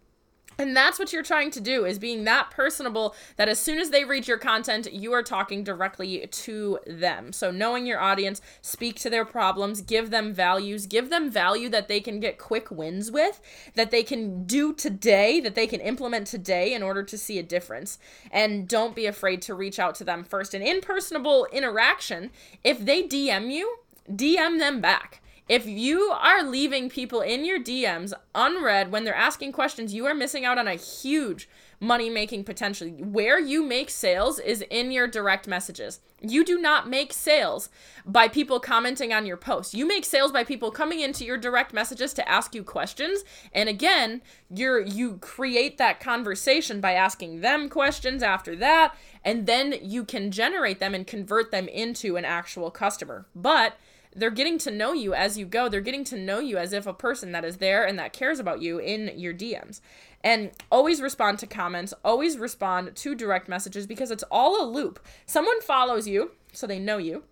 And 0.63 0.77
that's 0.77 0.99
what 0.99 1.13
you're 1.13 1.25
trying 1.25 1.51
to 1.51 1.61
do 1.61 1.85
is 1.85 1.99
being 1.99 2.23
that 2.25 2.53
personable 2.53 3.17
that 3.37 3.49
as 3.49 3.59
soon 3.59 3.81
as 3.81 3.91
they 3.91 4.05
read 4.05 4.29
your 4.29 4.39
content, 4.39 4.93
you 4.93 5.13
are 5.13 5.23
talking 5.23 5.65
directly 5.65 6.25
to 6.25 6.79
them. 6.87 7.33
So 7.33 7.51
knowing 7.51 7.85
your 7.85 8.01
audience, 8.01 8.41
speak 8.61 9.01
to 9.01 9.11
their 9.11 9.25
problems, 9.25 9.81
give 9.81 10.11
them 10.11 10.33
values, 10.33 10.87
give 10.87 11.11
them 11.11 11.31
value 11.31 11.69
that 11.71 11.89
they 11.89 12.01
can 12.01 12.21
get 12.21 12.39
quick 12.39 12.71
wins 12.71 13.11
with, 13.11 13.41
that 13.75 13.91
they 13.91 14.05
can 14.05 14.45
do 14.45 14.73
today, 14.73 15.41
that 15.41 15.57
they 15.57 15.67
can 15.67 15.81
implement 15.81 16.29
today 16.29 16.73
in 16.73 16.83
order 16.83 17.03
to 17.03 17.19
see 17.19 17.41
a 17.41 17.43
difference. 17.43 17.99
And 18.31 18.69
don't 18.69 18.95
be 18.95 19.07
afraid 19.07 19.43
to 19.43 19.55
reach 19.55 19.81
out 19.81 19.97
to 19.97 20.05
them 20.05 20.23
first. 20.23 20.55
An 20.55 20.63
impersonable 20.63 21.49
interaction, 21.53 22.31
if 22.63 22.79
they 22.79 23.03
DM 23.03 23.53
you, 23.53 23.79
DM 24.09 24.61
them 24.61 24.81
back 24.81 25.22
if 25.53 25.67
you 25.67 26.11
are 26.19 26.43
leaving 26.43 26.89
people 26.89 27.21
in 27.21 27.45
your 27.45 27.61
DMs 27.61 28.15
unread 28.35 28.91
when 28.91 29.05
they're 29.05 29.15
asking 29.15 29.53
questions, 29.53 29.93
you 29.93 30.07
are 30.07 30.15
missing 30.15 30.47
out 30.47 30.57
on 30.57 30.67
a 30.67 30.77
huge 30.77 31.47
money 31.79 32.09
making 32.09 32.43
potential. 32.43 32.89
Where 32.89 33.39
you 33.39 33.63
make 33.63 33.91
sales 33.91 34.39
is 34.39 34.65
in 34.71 34.91
your 34.91 35.07
direct 35.07 35.47
messages. 35.47 36.01
You 36.23 36.43
do 36.43 36.59
not 36.59 36.89
make 36.89 37.13
sales 37.13 37.69
by 38.07 38.29
people 38.29 38.61
commenting 38.61 39.13
on 39.13 39.27
your 39.27 39.37
post. 39.37 39.75
You 39.75 39.87
make 39.87 40.07
sales 40.07 40.33
by 40.33 40.43
people 40.43 40.71
coming 40.71 41.01
into 41.01 41.23
your 41.23 41.37
direct 41.37 41.75
messages 41.75 42.15
to 42.15 42.27
ask 42.27 42.55
you 42.55 42.65
questions. 42.65 43.23
And 43.53 43.69
again, 43.69 44.23
you're 44.49 44.81
you 44.81 45.19
create 45.19 45.77
that 45.77 46.01
conversation 46.01 46.81
by 46.81 46.93
asking 46.93 47.43
them 47.43 47.69
questions 47.69 48.23
after 48.23 48.57
that, 48.57 48.97
and 49.23 49.45
then 49.45 49.75
you 49.83 50.07
can 50.07 50.31
generate 50.31 50.81
them 50.81 50.95
and 50.95 51.07
convert 51.07 51.51
them 51.51 51.69
into 51.69 52.17
an 52.17 52.25
actual 52.25 52.71
customer. 52.71 53.27
But 53.35 53.77
they're 54.15 54.31
getting 54.31 54.59
to 54.59 54.71
know 54.71 54.93
you 54.93 55.15
as 55.15 55.39
you 55.39 55.47
go. 55.47 55.69
They're 55.69 55.81
getting 55.81 56.05
to 56.05 56.19
know 56.19 56.39
you 56.39 56.59
as 56.59 56.73
if 56.73 56.87
a 56.87 56.95
person 56.95 57.33
that 57.33 57.45
is 57.45 57.59
there 57.59 57.85
and 57.85 57.99
that 57.99 58.13
cares 58.13 58.39
about 58.39 58.61
you 58.61 58.79
in 58.79 59.19
your 59.19 59.35
DMs. 59.35 59.81
And 60.25 60.53
always 60.71 61.01
respond 61.01 61.39
to 61.41 61.47
comments, 61.47 61.93
always 62.05 62.39
respond 62.39 62.95
to 62.97 63.15
direct 63.15 63.49
messages 63.49 63.87
because 63.87 64.11
it's 64.11 64.25
all 64.31 64.63
a 64.63 64.71
loop. 64.71 65.05
Someone 65.27 65.61
follows 65.63 66.07
you, 66.07 66.33
so 66.53 66.67
they 66.67 66.79
know 66.79 66.99
you. 66.99 67.25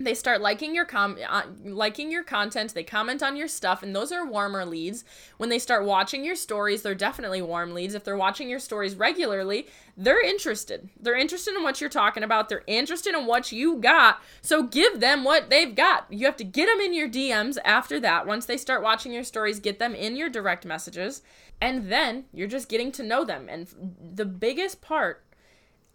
They 0.00 0.14
start 0.14 0.40
liking 0.40 0.74
your 0.74 0.84
com 0.84 1.18
uh, 1.28 1.42
liking 1.64 2.10
your 2.10 2.22
content 2.22 2.74
they 2.74 2.84
comment 2.84 3.22
on 3.22 3.36
your 3.36 3.48
stuff 3.48 3.82
and 3.82 3.94
those 3.94 4.12
are 4.12 4.26
warmer 4.26 4.64
leads. 4.64 5.04
When 5.36 5.48
they 5.48 5.58
start 5.58 5.84
watching 5.84 6.24
your 6.24 6.36
stories 6.36 6.82
they're 6.82 6.94
definitely 6.94 7.42
warm 7.42 7.74
leads. 7.74 7.94
If 7.94 8.04
they're 8.04 8.16
watching 8.16 8.48
your 8.48 8.60
stories 8.60 8.94
regularly 8.94 9.66
they're 9.96 10.24
interested. 10.24 10.88
They're 11.00 11.16
interested 11.16 11.56
in 11.56 11.64
what 11.64 11.80
you're 11.80 11.90
talking 11.90 12.22
about. 12.22 12.48
They're 12.48 12.62
interested 12.68 13.14
in 13.14 13.26
what 13.26 13.50
you 13.50 13.76
got. 13.76 14.22
So 14.40 14.62
give 14.62 15.00
them 15.00 15.24
what 15.24 15.50
they've 15.50 15.74
got. 15.74 16.06
You 16.08 16.26
have 16.26 16.36
to 16.36 16.44
get 16.44 16.66
them 16.66 16.80
in 16.80 16.94
your 16.94 17.08
dms 17.08 17.58
after 17.64 17.98
that. 18.00 18.26
Once 18.26 18.46
they 18.46 18.56
start 18.56 18.82
watching 18.82 19.12
your 19.12 19.24
stories 19.24 19.58
get 19.58 19.78
them 19.78 19.94
in 19.94 20.16
your 20.16 20.28
direct 20.28 20.64
messages 20.64 21.22
and 21.60 21.90
then 21.90 22.24
you're 22.32 22.48
just 22.48 22.68
getting 22.68 22.92
to 22.92 23.02
know 23.02 23.24
them. 23.24 23.48
And 23.48 23.68
the 24.14 24.24
biggest 24.24 24.80
part 24.80 25.24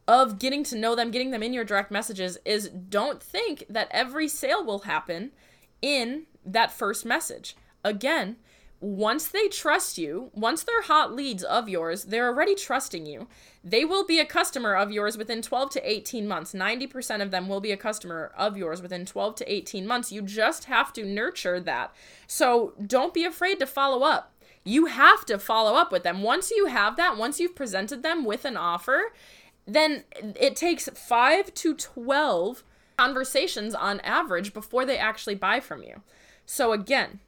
of 0.08 0.40
getting 0.40 0.64
to 0.66 0.78
know 0.78 0.96
them, 0.96 1.12
getting 1.12 1.32
them 1.32 1.44
in 1.44 1.54
your 1.54 1.64
direct 1.64 1.92
messages 1.92 2.38
is 2.46 2.70
don't 2.70 3.22
think 3.22 3.66
that 3.70 3.88
every 3.92 4.28
sale 4.28 4.64
will 4.64 4.80
happen 4.80 5.32
in 5.82 6.24
that 6.46 6.72
first 6.72 7.06
message. 7.06 7.56
Again, 7.84 8.38
once 8.84 9.30
they 9.30 9.48
trust 9.48 9.98
you, 9.98 10.30
once 10.34 10.64
they're 10.64 10.82
hot 10.82 11.14
leads 11.14 11.42
of 11.42 11.70
yours, 11.70 12.04
they're 12.04 12.28
already 12.28 12.54
trusting 12.54 13.06
you. 13.06 13.30
They 13.64 13.86
will 13.86 14.06
be 14.06 14.20
a 14.20 14.26
customer 14.26 14.76
of 14.76 14.92
yours 14.92 15.18
within 15.18 15.42
12 15.42 15.70
to 15.72 15.90
18 15.90 16.28
months. 16.28 16.54
90% 16.54 17.22
of 17.22 17.32
them 17.32 17.48
will 17.48 17.62
be 17.62 17.72
a 17.72 17.78
customer 17.78 18.34
of 18.38 18.58
yours 18.58 18.82
within 18.82 19.06
12 19.06 19.36
to 19.36 19.50
18 19.52 19.88
months. 19.88 20.12
You 20.12 20.22
just 20.22 20.66
have 20.66 20.92
to 20.94 21.06
nurture 21.06 21.62
that. 21.62 21.96
So 22.28 22.74
don't 22.86 23.14
be 23.14 23.24
afraid 23.24 23.58
to 23.60 23.66
follow 23.66 24.04
up. 24.04 24.34
You 24.66 24.88
have 24.88 25.26
to 25.28 25.40
follow 25.40 25.76
up 25.76 25.94
with 25.94 26.04
them. 26.04 26.22
Once 26.22 26.52
you 26.52 26.66
have 26.66 26.98
that, 26.98 27.16
once 27.16 27.40
you've 27.40 27.56
presented 27.56 28.04
them 28.04 28.26
with 28.26 28.44
an 28.44 28.58
offer, 28.58 29.14
then 29.66 30.04
it 30.14 30.56
takes 30.56 30.90
5 30.90 31.54
to 31.54 31.76
12 31.76 32.64
conversations 32.98 33.74
on 33.74 34.00
average 34.02 34.54
before 34.54 34.86
they 34.86 34.98
actually 34.98 35.36
buy 35.36 35.60
from 35.60 35.84
you. 35.84 36.02
So 36.46 36.72
again, 36.74 37.20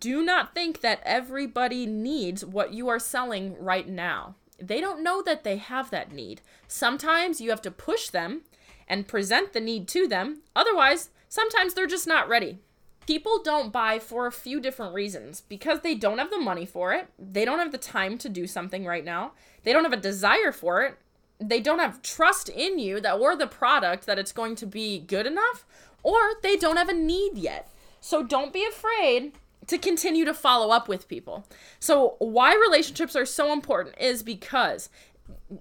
do 0.00 0.22
not 0.22 0.54
think 0.54 0.80
that 0.80 1.00
everybody 1.04 1.86
needs 1.86 2.44
what 2.44 2.72
you 2.72 2.88
are 2.88 2.98
selling 2.98 3.56
right 3.58 3.88
now. 3.88 4.34
They 4.60 4.80
don't 4.80 5.02
know 5.02 5.22
that 5.22 5.44
they 5.44 5.56
have 5.56 5.90
that 5.90 6.12
need. 6.12 6.40
Sometimes 6.66 7.40
you 7.40 7.50
have 7.50 7.62
to 7.62 7.70
push 7.70 8.08
them 8.08 8.42
and 8.88 9.08
present 9.08 9.52
the 9.52 9.60
need 9.60 9.86
to 9.88 10.08
them. 10.08 10.42
Otherwise, 10.56 11.10
sometimes 11.28 11.74
they're 11.74 11.86
just 11.86 12.06
not 12.06 12.28
ready. 12.28 12.58
People 13.06 13.40
don't 13.42 13.72
buy 13.72 13.98
for 13.98 14.26
a 14.26 14.32
few 14.32 14.60
different 14.60 14.94
reasons 14.94 15.40
because 15.40 15.80
they 15.80 15.94
don't 15.94 16.18
have 16.18 16.30
the 16.30 16.38
money 16.38 16.66
for 16.66 16.92
it, 16.92 17.08
they 17.18 17.44
don't 17.46 17.58
have 17.58 17.72
the 17.72 17.78
time 17.78 18.18
to 18.18 18.28
do 18.28 18.46
something 18.46 18.84
right 18.84 19.04
now, 19.04 19.32
they 19.62 19.72
don't 19.72 19.84
have 19.84 19.94
a 19.94 19.96
desire 19.96 20.52
for 20.52 20.82
it, 20.82 20.98
they 21.40 21.60
don't 21.60 21.78
have 21.78 22.02
trust 22.02 22.48
in 22.48 22.78
you 22.78 23.00
that 23.00 23.18
or 23.18 23.36
the 23.36 23.46
product 23.46 24.06
that 24.06 24.18
it's 24.18 24.32
going 24.32 24.56
to 24.56 24.66
be 24.66 24.98
good 24.98 25.26
enough 25.26 25.64
or 26.02 26.18
they 26.42 26.56
don't 26.56 26.76
have 26.76 26.88
a 26.88 26.94
need 26.94 27.36
yet. 27.36 27.68
So 28.00 28.22
don't 28.22 28.52
be 28.52 28.64
afraid 28.64 29.32
to 29.66 29.78
continue 29.78 30.24
to 30.24 30.34
follow 30.34 30.70
up 30.70 30.88
with 30.88 31.08
people. 31.08 31.46
So 31.78 32.16
why 32.18 32.54
relationships 32.54 33.14
are 33.14 33.26
so 33.26 33.52
important 33.52 33.96
is 34.00 34.22
because 34.22 34.88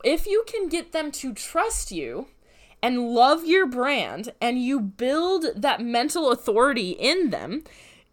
if 0.04 0.26
you 0.26 0.44
can 0.48 0.70
get 0.70 0.92
them 0.92 1.12
to 1.14 1.34
trust 1.34 1.92
you 1.92 2.28
and 2.82 3.10
love 3.10 3.46
your 3.46 3.66
brand 3.66 4.34
and 4.42 4.62
you 4.62 4.80
build 4.80 5.48
that 5.56 5.82
mental 5.82 6.32
authority 6.32 6.92
in 6.92 7.32
them, 7.32 7.64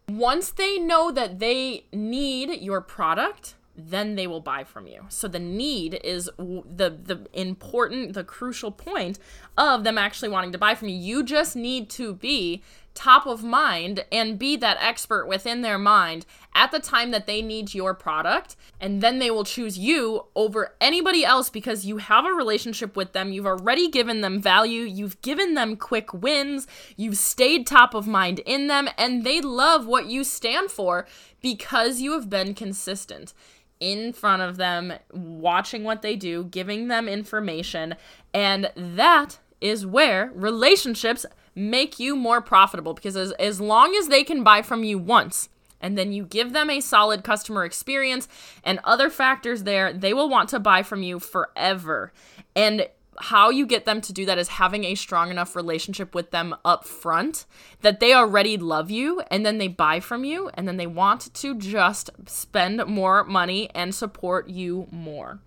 once 0.07 0.51
they 0.51 0.77
know 0.77 1.11
that 1.11 1.39
they 1.39 1.85
need 1.91 2.61
your 2.61 2.81
product, 2.81 3.54
then 3.77 4.15
they 4.15 4.27
will 4.27 4.41
buy 4.41 4.63
from 4.63 4.87
you. 4.87 5.05
So 5.09 5.27
the 5.27 5.39
need 5.39 5.99
is 6.03 6.29
the 6.37 6.89
the 6.89 7.27
important 7.33 8.13
the 8.13 8.23
crucial 8.23 8.71
point 8.71 9.19
of 9.57 9.83
them 9.83 9.97
actually 9.97 10.29
wanting 10.29 10.51
to 10.53 10.57
buy 10.57 10.75
from 10.75 10.89
you. 10.89 10.95
You 10.95 11.23
just 11.23 11.55
need 11.55 11.89
to 11.91 12.13
be 12.13 12.63
top 12.95 13.27
of 13.27 13.43
mind 13.43 14.05
and 14.11 14.39
be 14.39 14.55
that 14.55 14.77
expert 14.79 15.27
within 15.27 15.61
their 15.61 15.77
mind 15.77 16.25
at 16.55 16.71
the 16.71 16.79
time 16.79 17.11
that 17.11 17.27
they 17.27 17.41
need 17.41 17.73
your 17.73 17.93
product. 17.93 18.55
And 18.79 19.01
then 19.01 19.19
they 19.19 19.29
will 19.29 19.43
choose 19.43 19.77
you 19.77 20.25
over 20.35 20.73
anybody 20.79 21.25
else 21.25 21.49
because 21.49 21.85
you 21.85 21.97
have 21.97 22.25
a 22.25 22.31
relationship 22.31 22.95
with 22.95 23.11
them. 23.11 23.31
You've 23.31 23.45
already 23.45 23.89
given 23.89 24.21
them 24.21 24.41
value. 24.41 24.83
You've 24.83 25.21
given 25.21 25.53
them 25.53 25.75
quick 25.75 26.13
wins. 26.13 26.67
You've 26.95 27.17
stayed 27.17 27.67
top 27.67 27.93
of 27.93 28.07
mind 28.07 28.39
in 28.39 28.67
them. 28.67 28.87
And 28.97 29.25
they 29.25 29.41
love 29.41 29.85
what 29.85 30.05
you 30.05 30.23
stand 30.23 30.71
for 30.71 31.05
because 31.41 31.99
you 31.99 32.13
have 32.13 32.29
been 32.29 32.53
consistent 32.53 33.33
in 33.79 34.13
front 34.13 34.41
of 34.41 34.57
them, 34.57 34.93
watching 35.11 35.83
what 35.83 36.01
they 36.01 36.15
do, 36.15 36.45
giving 36.45 36.87
them 36.87 37.07
information, 37.07 37.95
and 38.33 38.71
that 38.75 39.39
is 39.61 39.85
where 39.85 40.31
relationships 40.35 41.25
make 41.55 41.99
you 41.99 42.15
more 42.15 42.41
profitable 42.41 42.93
because 42.93 43.15
as, 43.15 43.31
as 43.33 43.61
long 43.61 43.95
as 43.95 44.09
they 44.09 44.23
can 44.23 44.43
buy 44.43 44.61
from 44.61 44.83
you 44.83 44.97
once 44.97 45.49
and 45.79 45.97
then 45.97 46.11
you 46.11 46.25
give 46.25 46.51
them 46.51 46.69
a 46.69 46.81
solid 46.81 47.23
customer 47.23 47.63
experience 47.63 48.27
and 48.63 48.79
other 48.83 49.09
factors 49.09 49.63
there, 49.63 49.93
they 49.93 50.13
will 50.13 50.29
want 50.29 50.49
to 50.49 50.59
buy 50.59 50.83
from 50.83 51.03
you 51.03 51.19
forever. 51.19 52.11
And 52.55 52.87
how 53.19 53.49
you 53.49 53.65
get 53.65 53.85
them 53.85 54.01
to 54.01 54.13
do 54.13 54.25
that 54.25 54.37
is 54.37 54.47
having 54.49 54.83
a 54.83 54.95
strong 54.95 55.31
enough 55.31 55.55
relationship 55.55 56.13
with 56.13 56.31
them 56.31 56.55
up 56.65 56.85
front 56.85 57.45
that 57.81 57.99
they 57.99 58.13
already 58.13 58.57
love 58.57 58.91
you 58.91 59.21
and 59.31 59.45
then 59.45 59.57
they 59.57 59.67
buy 59.67 59.99
from 59.99 60.23
you 60.23 60.49
and 60.53 60.67
then 60.67 60.77
they 60.77 60.87
want 60.87 61.33
to 61.33 61.55
just 61.55 62.09
spend 62.25 62.85
more 62.85 63.23
money 63.23 63.69
and 63.73 63.95
support 63.95 64.49
you 64.49 64.87
more. 64.91 65.39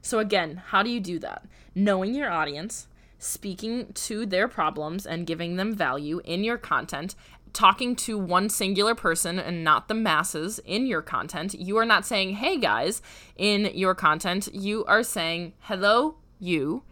So, 0.00 0.18
again, 0.18 0.62
how 0.66 0.82
do 0.82 0.90
you 0.90 1.00
do 1.00 1.18
that? 1.20 1.46
Knowing 1.74 2.14
your 2.14 2.30
audience, 2.30 2.88
speaking 3.18 3.92
to 3.94 4.26
their 4.26 4.48
problems 4.48 5.06
and 5.06 5.26
giving 5.26 5.56
them 5.56 5.74
value 5.74 6.20
in 6.24 6.42
your 6.42 6.58
content, 6.58 7.14
talking 7.52 7.94
to 7.94 8.18
one 8.18 8.48
singular 8.48 8.94
person 8.94 9.38
and 9.38 9.62
not 9.62 9.86
the 9.86 9.94
masses 9.94 10.58
in 10.64 10.86
your 10.86 11.02
content. 11.02 11.54
You 11.54 11.76
are 11.78 11.84
not 11.84 12.04
saying, 12.04 12.34
hey 12.36 12.56
guys, 12.58 13.00
in 13.36 13.70
your 13.74 13.94
content. 13.94 14.48
You 14.52 14.84
are 14.86 15.02
saying, 15.02 15.52
hello, 15.60 16.16
you 16.40 16.82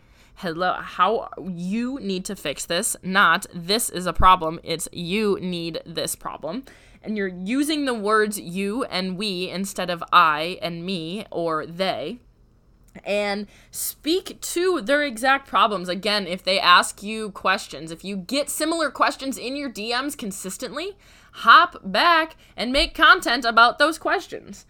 hello 0.40 0.72
how 0.80 1.28
you 1.46 1.98
need 2.00 2.24
to 2.24 2.34
fix 2.34 2.64
this 2.64 2.96
not 3.02 3.44
this 3.54 3.90
is 3.90 4.06
a 4.06 4.12
problem 4.14 4.58
it's 4.62 4.88
you 4.90 5.38
need 5.38 5.82
this 5.84 6.14
problem. 6.14 6.64
And 7.02 7.14
you're 7.14 7.28
using 7.28 7.84
the 7.84 7.92
words 7.92 8.40
you 8.40 8.84
and 8.84 9.18
we 9.18 9.50
instead 9.50 9.90
of 9.90 10.02
i 10.14 10.58
and 10.62 10.86
me 10.86 11.26
or 11.30 11.66
they. 11.66 12.20
And 13.04 13.48
speak 13.70 14.40
to 14.40 14.80
their 14.80 15.02
exact 15.02 15.46
problems. 15.46 15.90
Again 15.90 16.26
if 16.26 16.42
they 16.42 16.58
ask 16.58 17.02
you 17.02 17.32
questions 17.32 17.90
if 17.90 18.02
you 18.02 18.16
get 18.16 18.48
similar 18.48 18.90
questions 18.90 19.36
in 19.36 19.56
your 19.56 19.70
DMs 19.70 20.16
consistently 20.16 20.96
hop 21.32 21.76
back 21.84 22.36
and 22.56 22.72
make 22.72 22.94
content 22.94 23.44
about 23.44 23.78
those 23.78 23.98
questions 23.98 24.64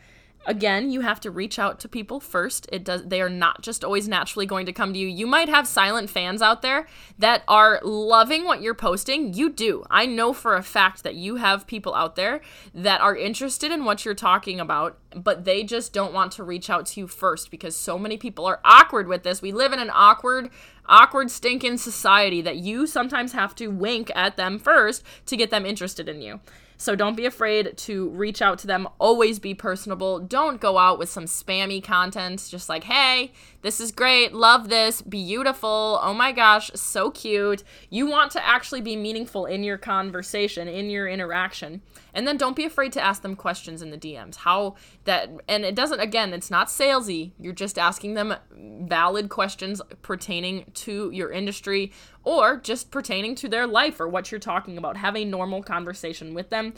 again 0.47 0.91
you 0.91 1.03
have 1.03 1.21
to 1.21 1.31
reach 1.31 1.59
out 1.59 1.79
to 1.81 1.89
people 1.89 2.21
first. 2.21 2.69
It 2.73 2.85
does 2.85 3.05
they 3.05 3.21
are 3.21 3.29
not 3.29 3.63
just 3.63 3.85
always 3.85 4.09
naturally 4.09 4.47
going 4.47 4.67
to 4.67 4.73
come 4.73 4.93
to 4.93 4.99
you. 4.99 5.07
You 5.07 5.27
might 5.27 5.49
have 5.49 5.67
silent 5.67 6.11
fans 6.11 6.43
out 6.43 6.63
there 6.63 6.87
that 7.19 7.43
are 7.47 7.81
loving 7.83 8.45
what 8.45 8.63
you're 8.63 8.75
posting. 8.75 9.35
You 9.35 9.51
do. 9.51 9.85
I 9.91 10.07
know 10.07 10.33
for 10.33 10.57
a 10.57 10.63
fact 10.63 11.03
that 11.03 11.15
you 11.15 11.37
have 11.37 11.67
people 11.67 11.95
out 11.95 12.17
there 12.17 12.41
that 12.75 13.01
are 13.01 13.17
interested 13.17 13.71
in 13.71 13.85
what 13.85 14.05
you're 14.05 14.15
talking 14.15 14.61
about 14.61 14.99
but 15.15 15.45
they 15.45 15.65
just 15.65 15.93
don't 15.93 16.13
want 16.13 16.31
to 16.33 16.45
reach 16.45 16.71
out 16.71 16.87
to 16.87 17.01
you 17.01 17.07
first 17.07 17.51
because 17.51 17.77
so 17.77 17.99
many 17.99 18.17
people 18.17 18.47
are 18.47 18.61
awkward 18.65 19.09
with 19.09 19.25
this. 19.25 19.43
We 19.43 19.53
live 19.53 19.73
in 19.73 19.81
an 19.81 19.91
awkward 19.93 20.51
awkward 20.87 21.31
stinking 21.31 21.79
society 21.79 22.43
that 22.43 22.57
you 22.57 22.87
sometimes 22.87 23.33
have 23.33 23.55
to 23.55 23.69
wink 23.69 24.11
at 24.15 24.37
them 24.37 24.59
first 24.59 25.05
to 25.27 25.37
get 25.37 25.51
them 25.51 25.65
interested 25.65 26.09
in 26.09 26.21
you 26.21 26.41
so 26.81 26.97
don't 26.97 27.15
be 27.15 27.27
afraid 27.27 27.77
to 27.77 28.09
reach 28.09 28.41
out 28.41 28.59
to 28.61 28.67
them. 28.67 28.89
Always 28.99 29.39
be 29.39 29.53
personable. 29.53 30.19
Don't 30.19 30.63
go 30.63 30.79
out 30.79 30.99
with 30.99 31.11
some 31.11 31.27
spammy 31.27 31.85
content, 31.85 32.49
just 32.51 32.71
like, 32.71 32.85
hey, 32.85 33.33
this 33.63 33.81
is 33.81 33.93
great. 33.93 34.33
Love 34.33 34.69
this. 34.69 35.03
Beautiful. 35.03 36.01
Oh 36.03 36.15
my 36.15 36.33
gosh, 36.33 36.71
so 36.75 37.11
cute. 37.11 37.63
You 37.91 38.07
want 38.07 38.31
to 38.33 38.47
actually 38.47 38.81
be 38.81 38.97
meaningful 38.97 39.47
in 39.47 39.63
your 39.63 39.77
conversation, 39.77 40.67
in 40.67 40.89
your 40.89 41.07
interaction. 41.07 41.83
And 42.15 42.27
then 42.27 42.37
don't 42.37 42.57
be 42.57 42.65
afraid 42.65 42.93
to 42.93 43.01
ask 43.01 43.23
them 43.23 43.37
questions 43.37 43.83
in 43.83 43.91
the 43.91 43.99
DMs. 43.99 44.37
How 44.37 44.77
that, 45.05 45.31
and 45.47 45.65
it 45.65 45.75
doesn't, 45.75 46.01
again, 46.01 46.33
it's 46.33 46.51
not 46.51 46.69
salesy. 46.69 47.33
You're 47.39 47.53
just 47.53 47.79
asking 47.79 48.15
them 48.15 48.35
valid 48.53 49.29
questions 49.29 49.83
pertaining 50.03 50.71
to 50.75 51.11
your 51.11 51.31
industry 51.31 51.93
or 52.25 52.57
just 52.57 52.91
pertaining 52.91 53.35
to 53.37 53.49
their 53.49 53.67
life 53.67 54.01
or 54.01 54.09
what 54.09 54.31
you're 54.33 54.41
talking 54.41 54.79
about. 54.79 54.97
Have 54.97 55.17
a 55.17 55.25
normal 55.25 55.63
conversation 55.63 56.35
with 56.35 56.51
them. 56.51 56.75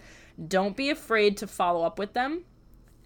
Don't 0.49 0.77
be 0.77 0.91
afraid 0.91 1.37
to 1.37 1.47
follow 1.47 1.85
up 1.85 1.99
with 1.99 2.13
them 2.13 2.45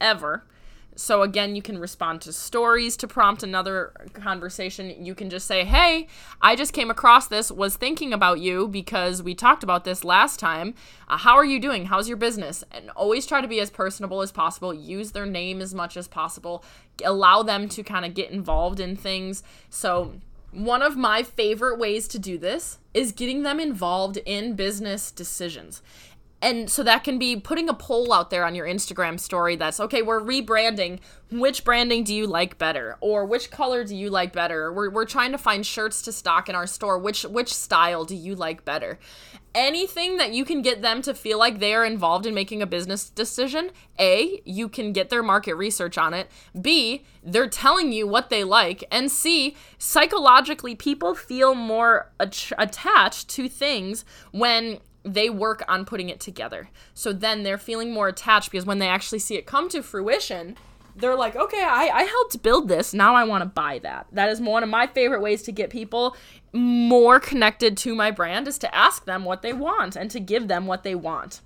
ever. 0.00 0.46
So 0.96 1.20
again, 1.22 1.54
you 1.54 1.62
can 1.62 1.78
respond 1.78 2.22
to 2.22 2.32
stories 2.32 2.96
to 2.96 3.06
prompt 3.06 3.42
another 3.42 3.92
conversation. 4.14 5.04
You 5.04 5.14
can 5.14 5.28
just 5.28 5.46
say, 5.46 5.64
"Hey, 5.64 6.08
I 6.40 6.56
just 6.56 6.72
came 6.72 6.90
across 6.90 7.28
this. 7.28 7.52
Was 7.52 7.76
thinking 7.76 8.14
about 8.14 8.40
you 8.40 8.66
because 8.66 9.22
we 9.22 9.34
talked 9.34 9.62
about 9.62 9.84
this 9.84 10.04
last 10.04 10.40
time. 10.40 10.74
Uh, 11.06 11.18
how 11.18 11.34
are 11.34 11.44
you 11.44 11.60
doing? 11.60 11.86
How's 11.86 12.08
your 12.08 12.16
business?" 12.16 12.64
And 12.72 12.88
always 12.90 13.26
try 13.26 13.42
to 13.42 13.48
be 13.48 13.60
as 13.60 13.70
personable 13.70 14.22
as 14.22 14.32
possible. 14.32 14.72
Use 14.72 15.12
their 15.12 15.26
name 15.26 15.60
as 15.60 15.74
much 15.74 15.96
as 15.98 16.08
possible. 16.08 16.64
Allow 17.04 17.42
them 17.42 17.68
to 17.68 17.82
kind 17.82 18.06
of 18.06 18.14
get 18.14 18.30
involved 18.30 18.80
in 18.80 18.96
things. 18.96 19.42
So 19.68 20.14
One 20.52 20.80
of 20.80 20.96
my 20.96 21.22
favorite 21.22 21.78
ways 21.78 22.08
to 22.08 22.18
do 22.18 22.38
this 22.38 22.78
is 22.94 23.12
getting 23.12 23.42
them 23.42 23.60
involved 23.60 24.16
in 24.24 24.54
business 24.54 25.10
decisions 25.10 25.82
and 26.42 26.70
so 26.70 26.82
that 26.82 27.02
can 27.02 27.18
be 27.18 27.36
putting 27.36 27.68
a 27.68 27.74
poll 27.74 28.12
out 28.12 28.30
there 28.30 28.44
on 28.44 28.54
your 28.54 28.66
Instagram 28.66 29.18
story 29.18 29.56
that's 29.56 29.80
okay, 29.80 30.02
we're 30.02 30.20
rebranding. 30.20 30.98
Which 31.30 31.64
branding 31.64 32.04
do 32.04 32.14
you 32.14 32.26
like 32.26 32.58
better? 32.58 32.98
Or 33.00 33.24
which 33.24 33.50
color 33.50 33.84
do 33.84 33.96
you 33.96 34.10
like 34.10 34.32
better? 34.32 34.72
We're, 34.72 34.90
we're 34.90 35.06
trying 35.06 35.32
to 35.32 35.38
find 35.38 35.64
shirts 35.64 36.02
to 36.02 36.12
stock 36.12 36.48
in 36.48 36.54
our 36.54 36.66
store. 36.66 36.98
Which 36.98 37.24
which 37.24 37.52
style 37.52 38.04
do 38.04 38.14
you 38.14 38.34
like 38.34 38.64
better? 38.64 38.98
Anything 39.54 40.18
that 40.18 40.32
you 40.34 40.44
can 40.44 40.60
get 40.60 40.82
them 40.82 41.00
to 41.02 41.14
feel 41.14 41.38
like 41.38 41.58
they 41.58 41.72
are 41.72 41.86
involved 41.86 42.26
in 42.26 42.34
making 42.34 42.60
a 42.60 42.66
business 42.66 43.08
decision, 43.08 43.70
A, 43.98 44.42
you 44.44 44.68
can 44.68 44.92
get 44.92 45.08
their 45.08 45.22
market 45.22 45.54
research 45.54 45.96
on 45.96 46.12
it. 46.12 46.30
B, 46.60 47.04
they're 47.24 47.48
telling 47.48 47.90
you 47.90 48.06
what 48.06 48.28
they 48.28 48.44
like. 48.44 48.84
And 48.92 49.10
C, 49.10 49.56
psychologically, 49.78 50.74
people 50.74 51.14
feel 51.14 51.54
more 51.54 52.12
at- 52.20 52.52
attached 52.58 53.30
to 53.30 53.48
things 53.48 54.04
when 54.30 54.80
they 55.06 55.30
work 55.30 55.64
on 55.68 55.84
putting 55.84 56.08
it 56.08 56.20
together. 56.20 56.68
So 56.92 57.12
then 57.12 57.44
they're 57.44 57.58
feeling 57.58 57.92
more 57.92 58.08
attached 58.08 58.50
because 58.50 58.66
when 58.66 58.80
they 58.80 58.88
actually 58.88 59.20
see 59.20 59.36
it 59.36 59.46
come 59.46 59.68
to 59.68 59.82
fruition, 59.82 60.56
they're 60.96 61.14
like, 61.14 61.36
okay, 61.36 61.62
I, 61.62 61.90
I 61.92 62.02
helped 62.02 62.42
build 62.42 62.68
this. 62.68 62.92
Now 62.92 63.14
I 63.14 63.24
want 63.24 63.42
to 63.42 63.48
buy 63.48 63.78
that. 63.80 64.08
That 64.12 64.30
is 64.30 64.40
one 64.40 64.62
of 64.62 64.68
my 64.68 64.86
favorite 64.86 65.20
ways 65.20 65.42
to 65.44 65.52
get 65.52 65.70
people 65.70 66.16
more 66.52 67.20
connected 67.20 67.76
to 67.78 67.94
my 67.94 68.10
brand 68.10 68.48
is 68.48 68.58
to 68.58 68.74
ask 68.74 69.04
them 69.04 69.24
what 69.24 69.42
they 69.42 69.52
want 69.52 69.94
and 69.94 70.10
to 70.10 70.18
give 70.20 70.48
them 70.48 70.66
what 70.66 70.82
they 70.82 70.94
want. 70.94 71.40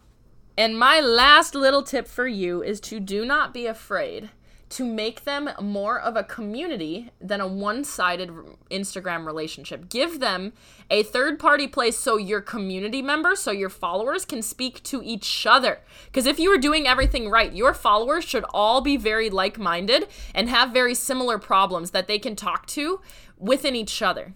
And 0.57 0.79
my 0.79 1.01
last 1.01 1.55
little 1.55 1.83
tip 1.83 2.07
for 2.07 2.27
you 2.27 2.63
is 2.63 2.81
to 2.81 3.01
do 3.01 3.25
not 3.25 3.53
be 3.53 3.67
afraid 3.67 4.31
to 4.71 4.85
make 4.85 5.25
them 5.25 5.51
more 5.61 5.99
of 6.01 6.17
a 6.17 6.23
community 6.23 7.11
than 7.21 7.41
a 7.41 7.47
one 7.47 7.83
sided 7.83 8.31
Instagram 8.71 9.27
relationship. 9.27 9.89
Give 9.89 10.21
them 10.21 10.53
a 10.89 11.03
third 11.03 11.41
party 11.41 11.67
place 11.67 11.99
so 11.99 12.17
your 12.17 12.41
community 12.41 13.03
members, 13.03 13.41
so 13.41 13.51
your 13.51 13.69
followers 13.69 14.25
can 14.25 14.43
speak 14.43 14.83
to 14.85 15.03
each 15.03 15.45
other. 15.45 15.81
Because 16.07 16.25
if 16.25 16.39
you 16.39 16.53
are 16.53 16.59
doing 16.59 16.87
everything 16.87 17.29
right, 17.29 17.53
your 17.53 17.75
followers 17.75 18.25
should 18.25 18.45
all 18.55 18.81
be 18.81 18.97
very 18.97 19.29
like 19.29 19.59
minded 19.59 20.07
and 20.35 20.49
have 20.49 20.73
very 20.73 20.95
similar 20.95 21.39
problems 21.39 21.91
that 21.91 22.07
they 22.07 22.21
can 22.21 22.37
talk 22.37 22.67
to 22.67 23.01
within 23.37 23.75
each 23.75 24.01
other. 24.01 24.35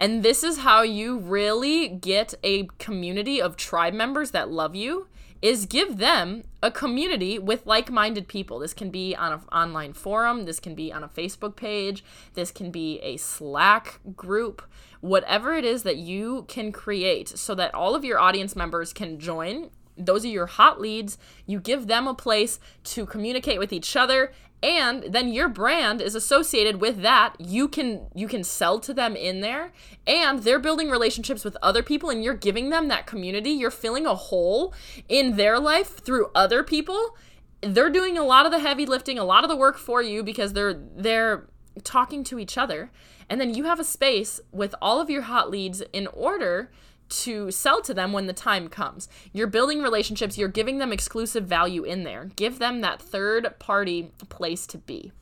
And 0.00 0.24
this 0.24 0.42
is 0.42 0.58
how 0.58 0.82
you 0.82 1.18
really 1.18 1.86
get 1.86 2.34
a 2.42 2.64
community 2.78 3.40
of 3.40 3.56
tribe 3.56 3.94
members 3.94 4.32
that 4.32 4.50
love 4.50 4.74
you 4.74 5.06
is 5.42 5.66
give 5.66 5.96
them 5.98 6.44
a 6.62 6.70
community 6.70 7.38
with 7.38 7.66
like-minded 7.66 8.28
people. 8.28 8.58
This 8.58 8.74
can 8.74 8.90
be 8.90 9.14
on 9.14 9.32
an 9.32 9.40
online 9.50 9.92
forum, 9.92 10.44
this 10.44 10.60
can 10.60 10.74
be 10.74 10.92
on 10.92 11.02
a 11.02 11.08
Facebook 11.08 11.56
page, 11.56 12.04
this 12.34 12.50
can 12.50 12.70
be 12.70 12.98
a 13.00 13.16
Slack 13.16 14.00
group, 14.14 14.62
whatever 15.00 15.54
it 15.54 15.64
is 15.64 15.82
that 15.84 15.96
you 15.96 16.44
can 16.48 16.72
create 16.72 17.28
so 17.28 17.54
that 17.54 17.74
all 17.74 17.94
of 17.94 18.04
your 18.04 18.18
audience 18.18 18.54
members 18.54 18.92
can 18.92 19.18
join. 19.18 19.70
Those 19.96 20.24
are 20.24 20.28
your 20.28 20.46
hot 20.46 20.80
leads. 20.80 21.18
You 21.46 21.60
give 21.60 21.86
them 21.86 22.06
a 22.06 22.14
place 22.14 22.58
to 22.84 23.04
communicate 23.06 23.58
with 23.58 23.72
each 23.72 23.96
other 23.96 24.32
and 24.62 25.04
then 25.04 25.28
your 25.28 25.48
brand 25.48 26.02
is 26.02 26.14
associated 26.14 26.80
with 26.80 27.00
that. 27.00 27.34
You 27.38 27.66
can 27.66 28.08
you 28.14 28.28
can 28.28 28.44
sell 28.44 28.78
to 28.80 28.92
them 28.92 29.16
in 29.16 29.40
there. 29.40 29.72
And 30.06 30.42
they're 30.42 30.58
building 30.58 30.90
relationships 30.90 31.44
with 31.44 31.56
other 31.62 31.82
people 31.82 32.10
and 32.10 32.22
you're 32.22 32.34
giving 32.34 32.68
them 32.70 32.88
that 32.88 33.06
community. 33.06 33.50
You're 33.50 33.70
filling 33.70 34.06
a 34.06 34.14
hole 34.14 34.74
in 35.08 35.36
their 35.36 35.58
life 35.58 35.98
through 35.98 36.30
other 36.34 36.62
people. 36.62 37.16
They're 37.62 37.90
doing 37.90 38.18
a 38.18 38.24
lot 38.24 38.44
of 38.44 38.52
the 38.52 38.58
heavy 38.58 38.84
lifting 38.84 39.18
a 39.18 39.24
lot 39.24 39.44
of 39.44 39.50
the 39.50 39.56
work 39.56 39.78
for 39.78 40.02
you 40.02 40.22
because 40.22 40.52
they're 40.52 40.74
they're 40.74 41.48
talking 41.82 42.22
to 42.24 42.38
each 42.38 42.58
other. 42.58 42.90
And 43.30 43.40
then 43.40 43.54
you 43.54 43.64
have 43.64 43.80
a 43.80 43.84
space 43.84 44.40
with 44.52 44.74
all 44.82 45.00
of 45.00 45.08
your 45.08 45.22
hot 45.22 45.50
leads 45.50 45.82
in 45.92 46.06
order 46.08 46.70
to 47.10 47.50
sell 47.50 47.82
to 47.82 47.92
them 47.92 48.12
when 48.12 48.26
the 48.26 48.32
time 48.32 48.68
comes. 48.68 49.08
You're 49.32 49.46
building 49.46 49.82
relationships, 49.82 50.38
you're 50.38 50.48
giving 50.48 50.78
them 50.78 50.92
exclusive 50.92 51.44
value 51.44 51.84
in 51.84 52.04
there. 52.04 52.30
Give 52.36 52.58
them 52.58 52.80
that 52.80 53.02
third 53.02 53.58
party 53.58 54.12
place 54.28 54.66
to 54.68 54.78
be. 54.78 55.12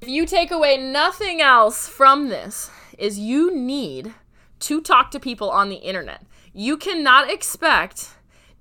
If 0.00 0.08
you 0.08 0.26
take 0.26 0.50
away 0.50 0.76
nothing 0.76 1.40
else 1.40 1.88
from 1.88 2.28
this, 2.28 2.70
is 2.98 3.18
you 3.18 3.54
need 3.54 4.14
to 4.60 4.80
talk 4.80 5.10
to 5.10 5.20
people 5.20 5.50
on 5.50 5.68
the 5.68 5.76
internet. 5.76 6.24
You 6.52 6.76
cannot 6.76 7.30
expect 7.30 8.10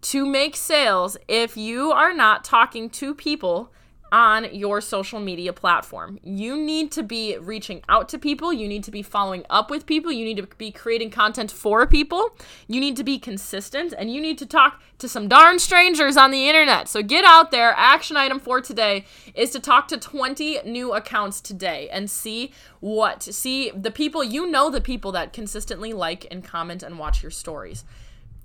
to 0.01 0.25
make 0.25 0.55
sales 0.55 1.17
if 1.27 1.57
you 1.57 1.91
are 1.91 2.13
not 2.13 2.43
talking 2.43 2.89
to 2.91 3.13
people 3.13 3.71
on 4.11 4.53
your 4.53 4.81
social 4.81 5.19
media 5.19 5.53
platform. 5.53 6.19
You 6.23 6.55
need 6.57 6.91
to 6.93 7.03
be 7.03 7.37
reaching 7.37 7.81
out 7.89 8.09
to 8.09 8.17
people. 8.17 8.53
You 8.53 8.67
need 8.67 8.83
to 8.85 8.91
be 8.91 9.01
following 9.01 9.45
up 9.49 9.69
with 9.69 9.85
people. 9.85 10.11
You 10.11 10.25
need 10.25 10.37
to 10.37 10.47
be 10.57 10.71
creating 10.71 11.11
content 11.11 11.51
for 11.51 11.85
people. 11.85 12.35
You 12.67 12.79
need 12.79 12.95
to 12.97 13.03
be 13.03 13.19
consistent 13.19 13.93
and 13.97 14.13
you 14.13 14.21
need 14.21 14.37
to 14.37 14.45
talk 14.45 14.81
to 14.99 15.09
some 15.09 15.27
darn 15.27 15.59
strangers 15.59 16.17
on 16.17 16.31
the 16.31 16.47
internet. 16.47 16.87
So 16.87 17.03
get 17.03 17.25
out 17.25 17.51
there. 17.51 17.73
Action 17.77 18.17
item 18.17 18.39
for 18.39 18.61
today 18.61 19.05
is 19.35 19.51
to 19.51 19.59
talk 19.59 19.87
to 19.89 19.97
20 19.97 20.61
new 20.65 20.93
accounts 20.93 21.41
today 21.41 21.89
and 21.89 22.09
see 22.09 22.51
what, 22.79 23.23
see 23.23 23.71
the 23.71 23.91
people, 23.91 24.23
you 24.23 24.49
know, 24.49 24.69
the 24.69 24.81
people 24.81 25.11
that 25.11 25.33
consistently 25.33 25.93
like 25.93 26.25
and 26.31 26.43
comment 26.43 26.83
and 26.83 26.97
watch 26.97 27.21
your 27.21 27.31
stories 27.31 27.83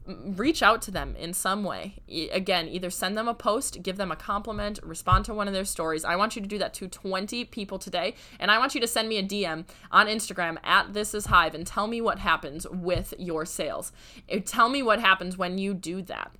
reach 0.06 0.62
out 0.62 0.82
to 0.82 0.90
them 0.90 1.14
in 1.16 1.32
some 1.32 1.64
way. 1.64 1.94
Again, 2.32 2.68
either 2.68 2.90
send 2.90 3.16
them 3.16 3.28
a 3.28 3.34
post, 3.34 3.82
give 3.82 3.96
them 3.96 4.10
a 4.10 4.16
compliment, 4.16 4.80
respond 4.82 5.24
to 5.26 5.34
one 5.34 5.46
of 5.46 5.54
their 5.54 5.64
stories. 5.64 6.04
I 6.04 6.16
want 6.16 6.34
you 6.34 6.42
to 6.42 6.48
do 6.48 6.58
that 6.58 6.74
to 6.74 6.88
20 6.88 7.44
people 7.46 7.78
today. 7.78 8.14
And 8.40 8.50
I 8.50 8.58
want 8.58 8.74
you 8.74 8.80
to 8.80 8.86
send 8.86 9.08
me 9.08 9.18
a 9.18 9.22
DM 9.22 9.64
on 9.90 10.06
Instagram 10.06 10.58
at 10.64 10.92
This 10.92 11.14
Is 11.14 11.26
Hive 11.26 11.54
and 11.54 11.66
tell 11.66 11.86
me 11.86 12.00
what 12.00 12.18
happens 12.18 12.66
with 12.68 13.14
your 13.18 13.44
sales. 13.44 13.92
Uh, 14.30 14.38
tell 14.44 14.68
me 14.68 14.82
what 14.82 15.00
happens 15.00 15.38
when 15.38 15.58
you 15.58 15.74
do 15.74 16.02
that. 16.02 16.32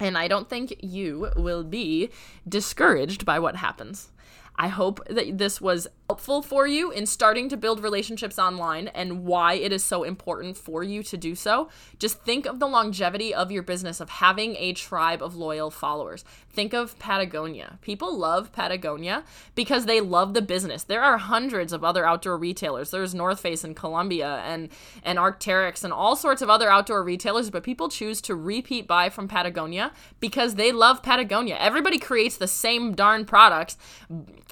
And 0.00 0.16
I 0.16 0.28
don't 0.28 0.48
think 0.48 0.76
you 0.80 1.30
will 1.36 1.64
be 1.64 2.10
discouraged 2.48 3.24
by 3.24 3.38
what 3.38 3.56
happens. 3.56 4.10
I 4.58 4.68
hope 4.68 5.06
that 5.08 5.38
this 5.38 5.60
was 5.60 5.86
helpful 6.08 6.42
for 6.42 6.66
you 6.66 6.90
in 6.90 7.06
starting 7.06 7.48
to 7.50 7.56
build 7.56 7.80
relationships 7.80 8.38
online 8.38 8.88
and 8.88 9.24
why 9.24 9.54
it 9.54 9.72
is 9.72 9.84
so 9.84 10.02
important 10.02 10.56
for 10.56 10.82
you 10.82 11.02
to 11.02 11.16
do 11.16 11.34
so. 11.34 11.68
Just 11.98 12.22
think 12.22 12.44
of 12.44 12.58
the 12.58 12.66
longevity 12.66 13.32
of 13.32 13.52
your 13.52 13.62
business 13.62 14.00
of 14.00 14.08
having 14.08 14.56
a 14.56 14.72
tribe 14.72 15.22
of 15.22 15.36
loyal 15.36 15.70
followers. 15.70 16.24
Think 16.50 16.72
of 16.72 16.98
Patagonia. 16.98 17.78
People 17.82 18.16
love 18.16 18.50
Patagonia 18.52 19.22
because 19.54 19.84
they 19.84 20.00
love 20.00 20.34
the 20.34 20.42
business. 20.42 20.82
There 20.82 21.04
are 21.04 21.18
hundreds 21.18 21.72
of 21.72 21.84
other 21.84 22.04
outdoor 22.04 22.36
retailers. 22.36 22.90
There's 22.90 23.14
North 23.14 23.40
Face 23.40 23.62
and 23.62 23.76
Columbia 23.76 24.42
and 24.44 24.70
and 25.04 25.18
Arc'teryx 25.18 25.84
and 25.84 25.92
all 25.92 26.16
sorts 26.16 26.42
of 26.42 26.50
other 26.50 26.68
outdoor 26.68 27.04
retailers, 27.04 27.50
but 27.50 27.62
people 27.62 27.88
choose 27.88 28.20
to 28.22 28.34
repeat 28.34 28.88
buy 28.88 29.08
from 29.08 29.28
Patagonia 29.28 29.92
because 30.18 30.56
they 30.56 30.72
love 30.72 31.02
Patagonia. 31.02 31.56
Everybody 31.60 31.98
creates 31.98 32.36
the 32.36 32.48
same 32.48 32.94
darn 32.94 33.24
products 33.24 33.76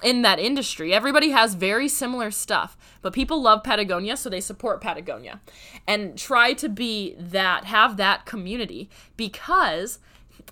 in 0.03 0.21
that 0.21 0.39
industry. 0.39 0.93
Everybody 0.93 1.31
has 1.31 1.55
very 1.55 1.87
similar 1.87 2.31
stuff, 2.31 2.77
but 3.01 3.13
people 3.13 3.41
love 3.41 3.63
Patagonia, 3.63 4.15
so 4.17 4.29
they 4.29 4.41
support 4.41 4.81
Patagonia 4.81 5.41
and 5.87 6.17
try 6.17 6.53
to 6.53 6.69
be 6.69 7.15
that, 7.17 7.65
have 7.65 7.97
that 7.97 8.25
community 8.25 8.89
because 9.15 9.99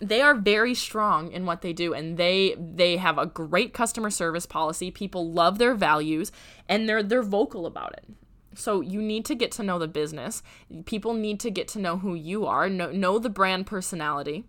they 0.01 0.21
are 0.21 0.33
very 0.33 0.73
strong 0.73 1.31
in 1.31 1.45
what 1.45 1.61
they 1.61 1.71
do 1.71 1.93
and 1.93 2.17
they 2.17 2.55
they 2.57 2.97
have 2.97 3.17
a 3.17 3.25
great 3.25 3.73
customer 3.73 4.09
service 4.09 4.45
policy. 4.45 4.91
People 4.91 5.31
love 5.31 5.57
their 5.57 5.73
values 5.73 6.31
and 6.67 6.89
they're 6.89 7.03
they're 7.03 7.23
vocal 7.23 7.65
about 7.65 7.93
it. 7.93 8.05
So 8.55 8.81
you 8.81 9.01
need 9.01 9.25
to 9.25 9.35
get 9.35 9.51
to 9.53 9.63
know 9.63 9.79
the 9.79 9.87
business. 9.87 10.41
People 10.85 11.13
need 11.13 11.39
to 11.41 11.51
get 11.51 11.67
to 11.69 11.79
know 11.79 11.97
who 11.97 12.13
you 12.13 12.45
are 12.45 12.67
know, 12.69 12.91
know 12.91 13.19
the 13.19 13.29
brand 13.29 13.67
personality 13.67 14.43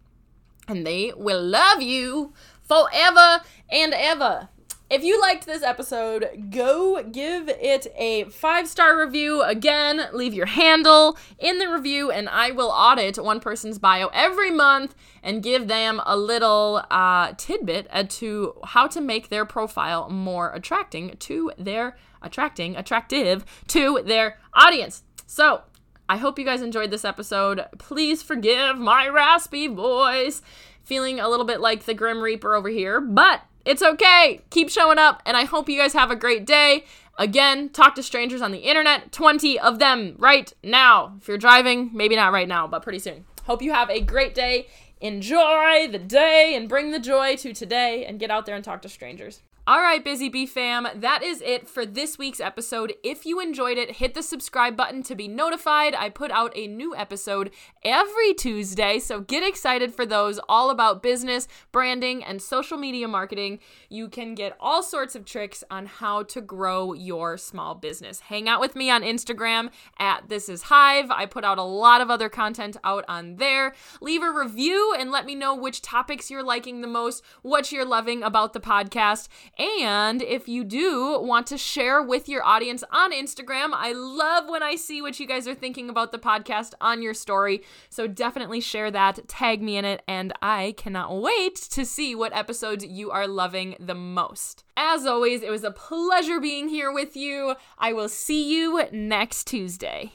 and 0.66 0.86
they 0.86 1.12
will 1.16 1.42
love 1.42 1.80
you 1.80 2.32
forever 2.62 3.40
and 3.70 3.94
ever 3.94 4.48
if 4.88 5.02
you 5.02 5.20
liked 5.20 5.46
this 5.46 5.64
episode, 5.64 6.48
go 6.50 7.02
give 7.02 7.48
it 7.48 7.88
a 7.96 8.24
five 8.24 8.68
star 8.68 8.98
review. 9.00 9.42
Again, 9.42 10.08
leave 10.12 10.32
your 10.32 10.46
handle 10.46 11.18
in 11.40 11.58
the 11.58 11.68
review, 11.68 12.12
and 12.12 12.28
I 12.28 12.52
will 12.52 12.68
audit 12.68 13.16
one 13.18 13.40
person's 13.40 13.80
bio 13.80 14.08
every 14.12 14.52
month 14.52 14.94
and 15.24 15.42
give 15.42 15.66
them 15.66 16.00
a 16.06 16.16
little 16.16 16.84
uh, 16.88 17.32
tidbit 17.36 17.88
as 17.90 18.16
to 18.18 18.54
how 18.62 18.86
to 18.86 19.00
make 19.00 19.28
their 19.28 19.44
profile 19.44 20.08
more 20.08 20.52
attracting 20.52 21.16
to 21.18 21.50
their 21.58 21.96
attracting, 22.22 22.76
attractive 22.76 23.44
to 23.68 24.02
their 24.04 24.38
audience. 24.54 25.02
So, 25.26 25.62
I 26.08 26.18
hope 26.18 26.38
you 26.38 26.44
guys 26.44 26.62
enjoyed 26.62 26.92
this 26.92 27.04
episode. 27.04 27.64
Please 27.78 28.22
forgive 28.22 28.78
my 28.78 29.08
raspy 29.08 29.66
voice, 29.66 30.42
feeling 30.84 31.18
a 31.18 31.28
little 31.28 31.44
bit 31.44 31.60
like 31.60 31.84
the 31.84 31.94
Grim 31.94 32.22
Reaper 32.22 32.54
over 32.54 32.68
here, 32.68 33.00
but 33.00 33.42
it's 33.66 33.82
okay. 33.82 34.40
Keep 34.50 34.70
showing 34.70 34.98
up, 34.98 35.22
and 35.26 35.36
I 35.36 35.44
hope 35.44 35.68
you 35.68 35.78
guys 35.78 35.92
have 35.92 36.10
a 36.10 36.16
great 36.16 36.46
day. 36.46 36.84
Again, 37.18 37.68
talk 37.70 37.94
to 37.96 38.02
strangers 38.02 38.40
on 38.40 38.52
the 38.52 38.58
internet, 38.58 39.10
20 39.10 39.58
of 39.58 39.78
them 39.78 40.14
right 40.18 40.52
now. 40.62 41.16
If 41.20 41.28
you're 41.28 41.36
driving, 41.36 41.90
maybe 41.92 42.14
not 42.14 42.32
right 42.32 42.46
now, 42.46 42.66
but 42.66 42.82
pretty 42.82 43.00
soon. 43.00 43.24
Hope 43.44 43.62
you 43.62 43.72
have 43.72 43.90
a 43.90 44.00
great 44.00 44.34
day. 44.34 44.68
Enjoy 45.00 45.88
the 45.90 45.98
day 45.98 46.54
and 46.54 46.68
bring 46.68 46.92
the 46.92 46.98
joy 46.98 47.36
to 47.36 47.52
today 47.52 48.04
and 48.04 48.20
get 48.20 48.30
out 48.30 48.46
there 48.46 48.54
and 48.54 48.64
talk 48.64 48.82
to 48.82 48.88
strangers. 48.88 49.42
All 49.68 49.80
right, 49.80 50.04
Busy 50.04 50.28
Bee 50.28 50.46
fam, 50.46 50.86
that 50.94 51.24
is 51.24 51.42
it 51.42 51.68
for 51.68 51.84
this 51.84 52.18
week's 52.18 52.38
episode. 52.38 52.94
If 53.02 53.26
you 53.26 53.40
enjoyed 53.40 53.78
it, 53.78 53.96
hit 53.96 54.14
the 54.14 54.22
subscribe 54.22 54.76
button 54.76 55.02
to 55.02 55.16
be 55.16 55.26
notified. 55.26 55.92
I 55.92 56.08
put 56.08 56.30
out 56.30 56.52
a 56.54 56.68
new 56.68 56.94
episode 56.94 57.50
every 57.82 58.32
Tuesday, 58.32 59.00
so 59.00 59.20
get 59.20 59.42
excited 59.42 59.92
for 59.92 60.06
those 60.06 60.38
all 60.48 60.70
about 60.70 61.02
business, 61.02 61.48
branding, 61.72 62.22
and 62.22 62.40
social 62.40 62.78
media 62.78 63.08
marketing. 63.08 63.58
You 63.88 64.08
can 64.08 64.36
get 64.36 64.56
all 64.60 64.84
sorts 64.84 65.16
of 65.16 65.24
tricks 65.24 65.64
on 65.68 65.86
how 65.86 66.22
to 66.22 66.40
grow 66.40 66.92
your 66.92 67.36
small 67.36 67.74
business. 67.74 68.20
Hang 68.20 68.48
out 68.48 68.60
with 68.60 68.76
me 68.76 68.88
on 68.88 69.02
Instagram 69.02 69.70
at 69.98 70.28
This 70.28 70.48
Is 70.48 70.62
Hive. 70.62 71.10
I 71.10 71.26
put 71.26 71.42
out 71.42 71.58
a 71.58 71.64
lot 71.64 72.00
of 72.00 72.08
other 72.08 72.28
content 72.28 72.76
out 72.84 73.04
on 73.08 73.34
there. 73.34 73.74
Leave 74.00 74.22
a 74.22 74.30
review 74.30 74.94
and 74.96 75.10
let 75.10 75.26
me 75.26 75.34
know 75.34 75.56
which 75.56 75.82
topics 75.82 76.30
you're 76.30 76.44
liking 76.44 76.82
the 76.82 76.86
most, 76.86 77.24
what 77.42 77.72
you're 77.72 77.84
loving 77.84 78.22
about 78.22 78.52
the 78.52 78.60
podcast. 78.60 79.26
And 79.58 80.20
if 80.20 80.48
you 80.48 80.64
do 80.64 81.18
want 81.20 81.46
to 81.46 81.56
share 81.56 82.02
with 82.02 82.28
your 82.28 82.44
audience 82.44 82.84
on 82.90 83.12
Instagram, 83.12 83.70
I 83.72 83.92
love 83.92 84.48
when 84.48 84.62
I 84.62 84.76
see 84.76 85.00
what 85.00 85.18
you 85.18 85.26
guys 85.26 85.48
are 85.48 85.54
thinking 85.54 85.88
about 85.88 86.12
the 86.12 86.18
podcast 86.18 86.74
on 86.80 87.00
your 87.00 87.14
story. 87.14 87.62
So 87.88 88.06
definitely 88.06 88.60
share 88.60 88.90
that, 88.90 89.26
tag 89.28 89.62
me 89.62 89.76
in 89.76 89.84
it, 89.84 90.02
and 90.06 90.32
I 90.42 90.74
cannot 90.76 91.20
wait 91.20 91.56
to 91.56 91.86
see 91.86 92.14
what 92.14 92.36
episodes 92.36 92.84
you 92.84 93.10
are 93.10 93.26
loving 93.26 93.76
the 93.80 93.94
most. 93.94 94.64
As 94.76 95.06
always, 95.06 95.42
it 95.42 95.50
was 95.50 95.64
a 95.64 95.70
pleasure 95.70 96.38
being 96.38 96.68
here 96.68 96.92
with 96.92 97.16
you. 97.16 97.54
I 97.78 97.94
will 97.94 98.10
see 98.10 98.54
you 98.54 98.84
next 98.92 99.46
Tuesday. 99.46 100.12